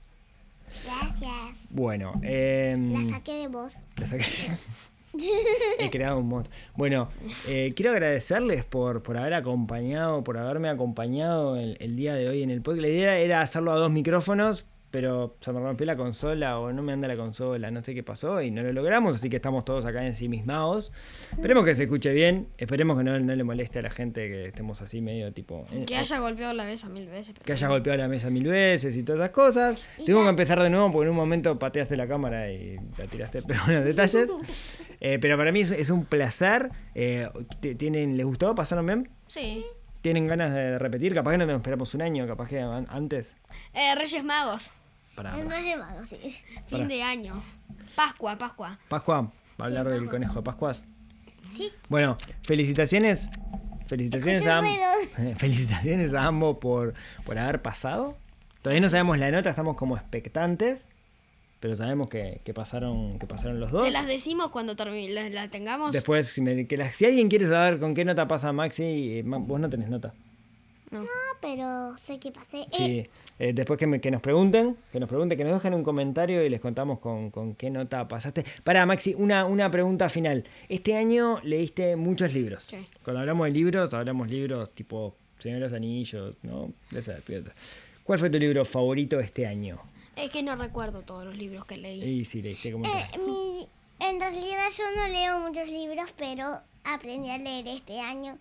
Gracias. 0.85 1.57
Bueno, 1.69 2.13
em, 2.23 2.91
La 3.09 3.15
saqué 3.17 3.33
de 3.33 3.47
vos. 3.47 3.73
la 3.97 4.07
saqué. 4.07 4.25
He 5.79 5.89
creado 5.89 6.19
un 6.19 6.27
mod. 6.27 6.45
Bueno, 6.75 7.09
eh, 7.47 7.73
quiero 7.75 7.91
agradecerles 7.91 8.63
por, 8.63 9.01
por 9.01 9.17
haber 9.17 9.33
acompañado, 9.33 10.23
por 10.23 10.37
haberme 10.37 10.69
acompañado 10.69 11.57
el, 11.57 11.77
el 11.79 11.95
día 11.95 12.13
de 12.13 12.29
hoy 12.29 12.43
en 12.43 12.51
el 12.51 12.61
podcast. 12.61 12.81
La 12.83 12.87
idea 12.89 13.17
era 13.17 13.41
hacerlo 13.41 13.71
a 13.71 13.75
dos 13.75 13.91
micrófonos, 13.91 14.65
pero 14.91 15.35
se 15.39 15.51
me 15.51 15.59
rompió 15.59 15.85
la 15.85 15.95
consola 15.95 16.59
o 16.59 16.71
no 16.73 16.81
me 16.81 16.93
anda 16.93 17.07
la 17.07 17.15
consola, 17.15 17.69
no 17.71 17.83
sé 17.83 17.93
qué 17.93 18.03
pasó 18.03 18.41
y 18.41 18.51
no 18.51 18.63
lo 18.63 18.73
logramos, 18.73 19.15
así 19.15 19.29
que 19.29 19.35
estamos 19.35 19.63
todos 19.65 19.85
acá 19.85 20.05
ensimismados. 20.05 20.91
Esperemos 21.31 21.65
que 21.65 21.75
se 21.75 21.83
escuche 21.83 22.11
bien, 22.13 22.47
esperemos 22.57 22.97
que 22.97 23.03
no, 23.03 23.19
no 23.19 23.35
le 23.35 23.43
moleste 23.43 23.79
a 23.79 23.81
la 23.83 23.89
gente 23.91 24.27
que 24.27 24.45
estemos 24.47 24.81
así 24.81 25.01
medio 25.01 25.31
tipo... 25.33 25.65
eh, 25.71 25.85
Que 25.85 25.95
haya 25.97 26.19
golpeado 26.19 26.53
la 26.53 26.63
mesa 26.65 26.89
mil 26.89 27.07
veces. 27.07 27.35
que 27.43 27.53
haya 27.53 27.67
golpeado 27.67 27.97
la 27.97 28.07
mesa 28.07 28.29
mil 28.29 28.47
veces 28.47 28.95
y 28.97 29.03
todas 29.03 29.19
esas 29.21 29.31
cosas. 29.31 29.85
Tuvimos 29.97 30.23
que 30.23 30.29
empezar 30.29 30.61
de 30.61 30.69
nuevo 30.69 30.91
porque 30.91 31.05
en 31.05 31.11
un 31.11 31.15
momento 31.17 31.57
pateaste 31.59 31.95
la 31.97 32.07
cámara 32.07 32.51
y 32.51 32.77
la 32.97 33.05
tiraste, 33.05 33.41
pero 33.47 33.59
bueno, 33.65 33.81
detalles. 33.81 34.29
Eh, 35.01 35.17
pero 35.19 35.37
para 35.37 35.51
mí 35.51 35.61
es, 35.61 35.71
es 35.71 35.89
un 35.91 36.05
placer. 36.05 36.69
Eh, 36.95 37.29
¿tienen, 37.77 38.17
¿Les 38.17 38.25
gustó? 38.25 38.55
¿Pasaron 38.55 38.85
bien? 38.85 39.09
Sí. 39.27 39.65
¿Tienen 40.01 40.27
ganas 40.27 40.53
de 40.53 40.79
repetir? 40.79 41.13
Capaz 41.13 41.31
que 41.31 41.37
no 41.39 41.45
nos 41.45 41.57
esperamos 41.57 41.93
un 41.93 42.01
año, 42.01 42.25
capaz 42.25 42.47
que 42.47 42.59
an- 42.61 42.87
antes. 42.89 43.35
Eh, 43.73 43.95
Reyes 43.95 44.23
Magos. 44.23 44.71
Para, 45.15 45.35
Mago, 45.77 46.03
sí. 46.09 46.35
Fin 46.67 46.87
de 46.87 47.03
año. 47.03 47.43
Pascua, 47.95 48.37
Pascua. 48.37 48.79
Pascua, 48.87 49.21
va 49.59 49.65
a 49.65 49.67
hablar 49.67 49.85
Sí, 49.85 49.91
del 49.91 49.99
Pascua. 50.01 50.11
conejo 50.11 50.33
de 50.35 50.41
Pascuas. 50.43 50.83
Sí. 51.53 51.71
Bueno, 51.89 52.17
felicitaciones. 52.43 53.29
Felicitaciones 53.87 54.45
a, 54.45 54.61
felicitaciones 55.37 56.13
a 56.13 56.25
ambos 56.25 56.57
por, 56.59 56.93
por 57.25 57.37
haber 57.39 57.61
pasado. 57.61 58.15
Todavía 58.61 58.81
no 58.81 58.89
sabemos 58.89 59.17
la 59.17 59.31
nota, 59.31 59.49
estamos 59.49 59.75
como 59.75 59.97
expectantes. 59.97 60.87
Pero 61.59 61.75
sabemos 61.75 62.09
que, 62.09 62.39
que 62.45 62.53
pasaron, 62.53 63.19
que 63.19 63.27
pasaron 63.27 63.59
los 63.59 63.71
dos. 63.71 63.83
Se 63.83 63.91
las 63.91 64.07
decimos 64.07 64.49
cuando 64.49 64.75
la, 65.09 65.29
la 65.29 65.49
tengamos. 65.49 65.91
Después, 65.91 66.27
si, 66.29 66.39
me- 66.39 66.67
que 66.67 66.77
la- 66.77 66.89
si 66.93 67.03
alguien 67.05 67.27
quiere 67.27 67.47
saber 67.49 67.79
con 67.79 67.93
qué 67.93 68.05
nota 68.05 68.29
pasa 68.29 68.53
Maxi, 68.53 68.83
eh, 69.19 69.23
vos 69.25 69.59
no 69.59 69.69
tenés 69.69 69.89
nota. 69.89 70.13
No. 70.91 71.01
Ah, 71.03 71.37
pero 71.41 71.97
sé 71.97 72.19
que 72.19 72.31
pasé. 72.31 72.61
Eh, 72.61 72.67
Sí. 72.71 73.09
Eh, 73.37 73.53
después 73.53 73.77
que, 73.79 73.87
me- 73.87 74.01
que 74.01 74.11
nos 74.11 74.21
pregunten, 74.21 74.75
que 74.91 74.99
nos 74.99 75.07
pregunten, 75.07 75.37
que 75.37 75.43
nos 75.43 75.53
dejen 75.53 75.73
un 75.73 75.83
comentario 75.83 76.43
y 76.43 76.49
les 76.49 76.59
contamos 76.59 76.99
con, 76.99 77.29
con 77.31 77.55
qué 77.55 77.69
nota 77.69 78.07
pasaste. 78.07 78.43
Para 78.63 78.85
Maxi, 78.85 79.13
una, 79.17 79.45
una 79.45 79.69
pregunta 79.71 80.09
final. 80.09 80.43
Este 80.67 80.97
año 80.97 81.39
leíste 81.43 81.95
muchos 81.95 82.33
libros. 82.33 82.63
Sí. 82.63 82.77
Cuando 83.03 83.19
hablamos 83.21 83.45
de 83.45 83.51
libros, 83.51 83.93
hablamos 83.93 84.29
libros 84.29 84.71
tipo 84.71 85.15
Señor 85.37 85.59
de 85.59 85.63
los 85.65 85.73
Anillos, 85.73 86.35
¿no? 86.41 86.73
De 86.91 86.99
esa 86.99 87.13
despierta. 87.13 87.53
¿Cuál 88.03 88.19
fue 88.19 88.29
tu 88.29 88.39
libro 88.39 88.65
favorito 88.65 89.19
este 89.19 89.45
año? 89.47 89.79
Es 90.17 90.29
que 90.31 90.43
no 90.43 90.55
recuerdo 90.57 91.03
todos 91.03 91.23
los 91.23 91.37
libros 91.37 91.63
que 91.65 91.77
leí. 91.77 92.03
Y 92.03 92.25
sí, 92.25 92.41
leíste 92.41 92.71
como... 92.73 92.83
eh, 92.85 92.89
mi- 93.25 93.67
en 94.05 94.19
realidad 94.19 94.67
yo 94.77 94.83
no 94.97 95.07
leo 95.07 95.39
muchos 95.39 95.67
libros, 95.69 96.09
pero 96.17 96.59
aprendí 96.83 97.29
a 97.29 97.37
leer 97.37 97.67
este 97.67 97.99
año. 98.01 98.37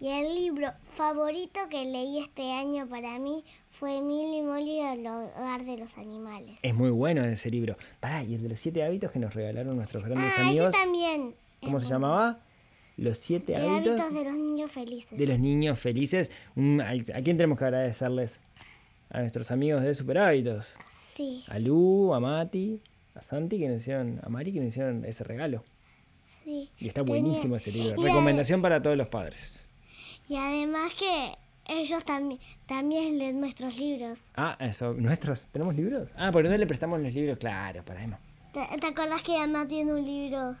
Y 0.00 0.08
el 0.08 0.34
libro 0.34 0.72
favorito 0.96 1.60
que 1.68 1.84
leí 1.84 2.18
este 2.20 2.52
año 2.52 2.88
para 2.88 3.18
mí 3.18 3.44
fue 3.70 4.00
Milly 4.00 4.38
y 4.38 4.42
Molly, 4.42 4.80
el 4.80 5.06
hogar 5.06 5.64
de 5.64 5.76
los 5.76 5.96
animales. 5.98 6.58
Es 6.62 6.74
muy 6.74 6.90
bueno 6.90 7.22
ese 7.24 7.50
libro. 7.50 7.76
Pará, 8.00 8.24
y 8.24 8.34
el 8.34 8.42
de 8.42 8.48
los 8.48 8.60
siete 8.60 8.82
hábitos 8.82 9.10
que 9.12 9.18
nos 9.18 9.34
regalaron 9.34 9.76
nuestros 9.76 10.02
grandes 10.04 10.26
Ah, 10.32 10.40
ese 10.40 10.48
amigos. 10.48 10.72
también. 10.72 11.34
¿Cómo 11.62 11.76
es 11.78 11.84
se 11.84 11.88
bueno. 11.90 12.06
llamaba? 12.06 12.38
Los 12.96 13.18
siete 13.18 13.52
De 13.52 13.58
hábitos, 13.58 14.00
hábitos 14.00 14.14
de 14.14 14.24
los 14.24 14.38
niños 14.38 14.72
felices. 14.72 15.18
de 15.18 15.26
los 15.26 15.38
niños 15.38 15.78
felices. 15.78 16.30
¿A 16.56 17.20
quién 17.22 17.36
tenemos 17.36 17.58
que 17.58 17.64
agradecerles? 17.64 18.40
A 19.10 19.20
nuestros 19.20 19.50
amigos 19.50 19.82
de 19.82 19.94
Super 19.94 20.18
Hábitos. 20.18 20.74
Sí, 21.14 21.44
A 21.48 21.58
Lu, 21.58 22.14
a 22.14 22.20
Mati, 22.20 22.80
a 23.14 23.20
Santi, 23.22 23.58
que 23.58 23.68
nos 23.68 23.82
hicieron, 23.82 24.20
a 24.22 24.28
Mari, 24.28 24.52
que 24.52 24.60
nos 24.60 24.68
hicieron 24.68 25.04
ese 25.04 25.24
regalo. 25.24 25.62
sí. 26.44 26.70
Y 26.78 26.88
está 26.88 27.04
Tenía- 27.04 27.20
buenísimo 27.22 27.56
ese 27.56 27.70
libro. 27.72 28.02
Recomendación 28.02 28.62
para 28.62 28.80
todos 28.80 28.96
los 28.96 29.08
padres. 29.08 29.68
Y 30.30 30.36
además 30.36 30.92
que 30.98 31.34
ellos 31.66 32.04
también 32.04 32.40
también 32.66 33.18
leen 33.18 33.40
nuestros 33.40 33.76
libros. 33.76 34.18
Ah, 34.36 34.56
eso, 34.60 34.94
¿nuestros? 34.94 35.46
¿Tenemos 35.52 35.74
libros? 35.74 36.10
Ah, 36.16 36.30
porque 36.32 36.48
no 36.48 36.56
le 36.56 36.66
prestamos 36.66 37.00
los 37.00 37.12
libros, 37.12 37.36
claro, 37.38 37.84
para 37.84 38.02
Emma. 38.04 38.18
¿Te, 38.52 38.60
te 38.78 38.86
acuerdas 38.86 39.22
que 39.22 39.36
mamá 39.38 39.66
tiene 39.68 39.92
un 39.92 40.04
libro 40.04 40.56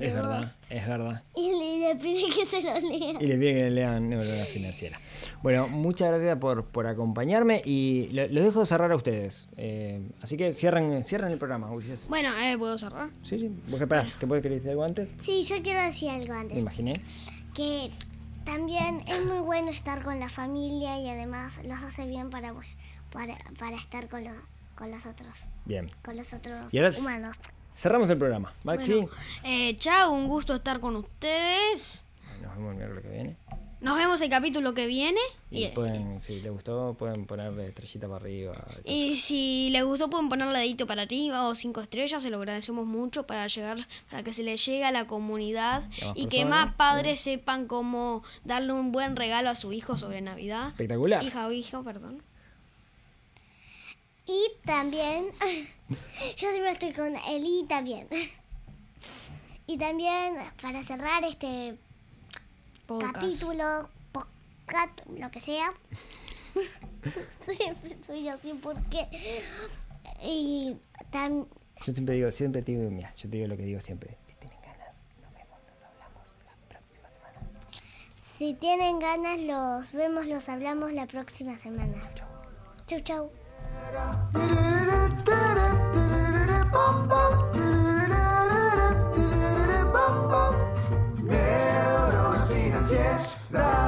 Es 0.00 0.12
verdad, 0.12 0.52
es 0.70 0.86
verdad. 0.88 1.22
y 1.36 1.52
le, 1.52 1.78
le 1.88 1.96
pide 1.96 2.24
que 2.34 2.44
se 2.46 2.62
lo 2.62 2.74
lea? 2.80 3.14
Y 3.20 3.26
le 3.26 3.36
pide 3.38 3.54
que 3.54 3.60
le 3.62 3.70
lean 3.70 4.08
Neurona 4.08 4.44
Financiera. 4.44 5.00
Bueno, 5.42 5.68
muchas 5.68 6.08
gracias 6.08 6.36
por, 6.38 6.64
por 6.66 6.86
acompañarme 6.86 7.62
y 7.64 8.08
lo- 8.12 8.26
los 8.28 8.44
dejo 8.44 8.66
cerrar 8.66 8.90
a 8.92 8.96
ustedes. 8.96 9.48
Eh, 9.56 10.00
así 10.22 10.36
que 10.36 10.52
cierren, 10.52 11.02
cierren 11.04 11.32
el 11.32 11.38
programa, 11.38 11.70
Ulises. 11.72 12.08
Bueno, 12.08 12.30
eh, 12.44 12.56
¿puedo 12.58 12.76
cerrar? 12.78 13.10
Sí, 13.22 13.38
sí. 13.38 13.48
¿Vos 13.68 13.78
qué 13.78 13.84
esperás? 13.84 14.14
¿Qué 14.20 14.26
puedes 14.26 14.42
querer 14.42 14.58
decir 14.58 14.70
algo 14.70 14.84
antes? 14.84 15.08
Sí, 15.22 15.42
yo 15.44 15.60
quiero 15.62 15.82
decir 15.82 16.10
algo 16.10 16.32
Me 16.34 16.38
antes. 16.40 16.58
imaginé. 16.58 17.00
Que 17.54 17.90
también 18.46 19.02
es 19.06 19.22
muy 19.26 19.40
bueno 19.40 19.70
estar 19.70 20.02
con 20.02 20.18
la 20.18 20.30
familia 20.30 20.98
y 20.98 21.10
además 21.10 21.60
los 21.64 21.82
hace 21.82 22.06
bien 22.06 22.30
para, 22.30 22.54
pues, 22.54 22.68
para, 23.12 23.36
para 23.58 23.76
estar 23.76 24.08
con 24.08 24.24
los, 24.24 24.36
con 24.74 24.90
los 24.90 25.04
otros, 25.04 25.34
Bien. 25.66 25.90
con 26.02 26.16
los 26.16 26.32
otros 26.32 26.72
Y 26.72 26.78
ahora 26.78 26.96
humanos. 26.98 27.36
Cerramos 27.76 28.08
el 28.08 28.16
programa. 28.16 28.54
Maxi. 28.64 28.94
Bueno, 28.94 29.08
eh, 29.44 29.76
chao, 29.76 30.12
un 30.12 30.26
gusto 30.28 30.54
estar 30.54 30.80
con 30.80 30.96
ustedes. 30.96 32.04
Nos 32.40 32.56
vemos 32.56 32.70
el 32.70 32.76
miércoles 32.76 33.02
que 33.04 33.10
viene. 33.10 33.36
Nos 33.78 33.98
vemos 33.98 34.20
el 34.22 34.30
capítulo 34.30 34.72
que 34.72 34.86
viene. 34.86 35.20
Y 35.50 35.64
Y, 35.64 35.68
pueden, 35.68 36.22
si 36.22 36.40
les 36.40 36.50
gustó, 36.50 36.94
pueden 36.98 37.26
ponerle 37.26 37.68
estrellita 37.68 38.06
para 38.08 38.20
arriba. 38.24 38.54
y 38.84 39.16
si 39.16 39.68
les 39.70 39.84
gustó 39.84 40.08
pueden 40.08 40.30
ponerle 40.30 40.58
dedito 40.60 40.86
para 40.86 41.02
arriba 41.02 41.46
o 41.46 41.54
cinco 41.54 41.82
estrellas, 41.82 42.22
se 42.22 42.30
lo 42.30 42.38
agradecemos 42.38 42.86
mucho 42.86 43.26
para 43.26 43.46
llegar, 43.48 43.76
para 44.10 44.22
que 44.22 44.32
se 44.32 44.42
le 44.42 44.56
llegue 44.56 44.84
a 44.84 44.92
la 44.92 45.06
comunidad 45.06 45.84
Y 46.14 46.22
y 46.22 46.26
que 46.26 46.46
más 46.46 46.74
padres 46.74 47.20
sepan 47.20 47.66
cómo 47.66 48.22
darle 48.44 48.72
un 48.72 48.92
buen 48.92 49.14
regalo 49.14 49.50
a 49.50 49.54
su 49.54 49.72
hijo 49.74 49.98
sobre 49.98 50.22
Navidad. 50.22 50.68
Espectacular. 50.68 51.22
Hija 51.22 51.46
o 51.46 51.52
hijo, 51.52 51.82
perdón. 51.84 52.22
Y 54.26 54.48
también, 54.64 55.26
yo 56.36 56.50
siempre 56.50 56.70
estoy 56.70 56.92
con 56.92 57.14
Eli 57.28 57.64
también. 57.68 58.08
Y 59.68 59.78
también, 59.78 60.36
para 60.62 60.84
cerrar 60.84 61.24
este 61.24 61.76
Podcast. 62.86 63.14
capítulo, 63.14 63.88
podcast, 64.12 65.00
lo 65.18 65.30
que 65.30 65.40
sea. 65.40 65.72
siempre 67.56 67.96
soy 68.06 68.28
así 68.28 68.52
porque... 68.62 69.08
Y 70.22 70.76
tam- 71.12 71.46
Yo 71.84 71.92
siempre 71.92 72.14
digo, 72.14 72.30
siempre 72.30 72.62
te 72.62 72.72
digo, 72.72 72.90
mira, 72.90 73.12
yo 73.14 73.28
te 73.28 73.36
digo 73.36 73.48
lo 73.48 73.56
que 73.56 73.64
digo 73.64 73.80
siempre. 73.80 74.16
Si 74.28 74.34
tienen 74.38 74.58
ganas, 74.60 74.96
nos 75.20 75.32
vemos, 75.34 75.58
nos 75.68 75.84
hablamos 75.84 76.26
la 76.46 76.68
próxima 76.68 77.08
semana. 77.12 77.60
si 78.38 78.54
tienen 78.54 78.98
ganas, 78.98 79.38
los 79.40 79.92
vemos, 79.92 80.26
los 80.26 80.48
hablamos 80.48 80.92
la 80.92 81.06
próxima 81.06 81.58
semana. 81.58 82.00
Chau, 82.86 83.00
chau. 83.00 83.30
Bum, 86.72 87.08
bum. 87.08 87.45
flash. 93.18 93.85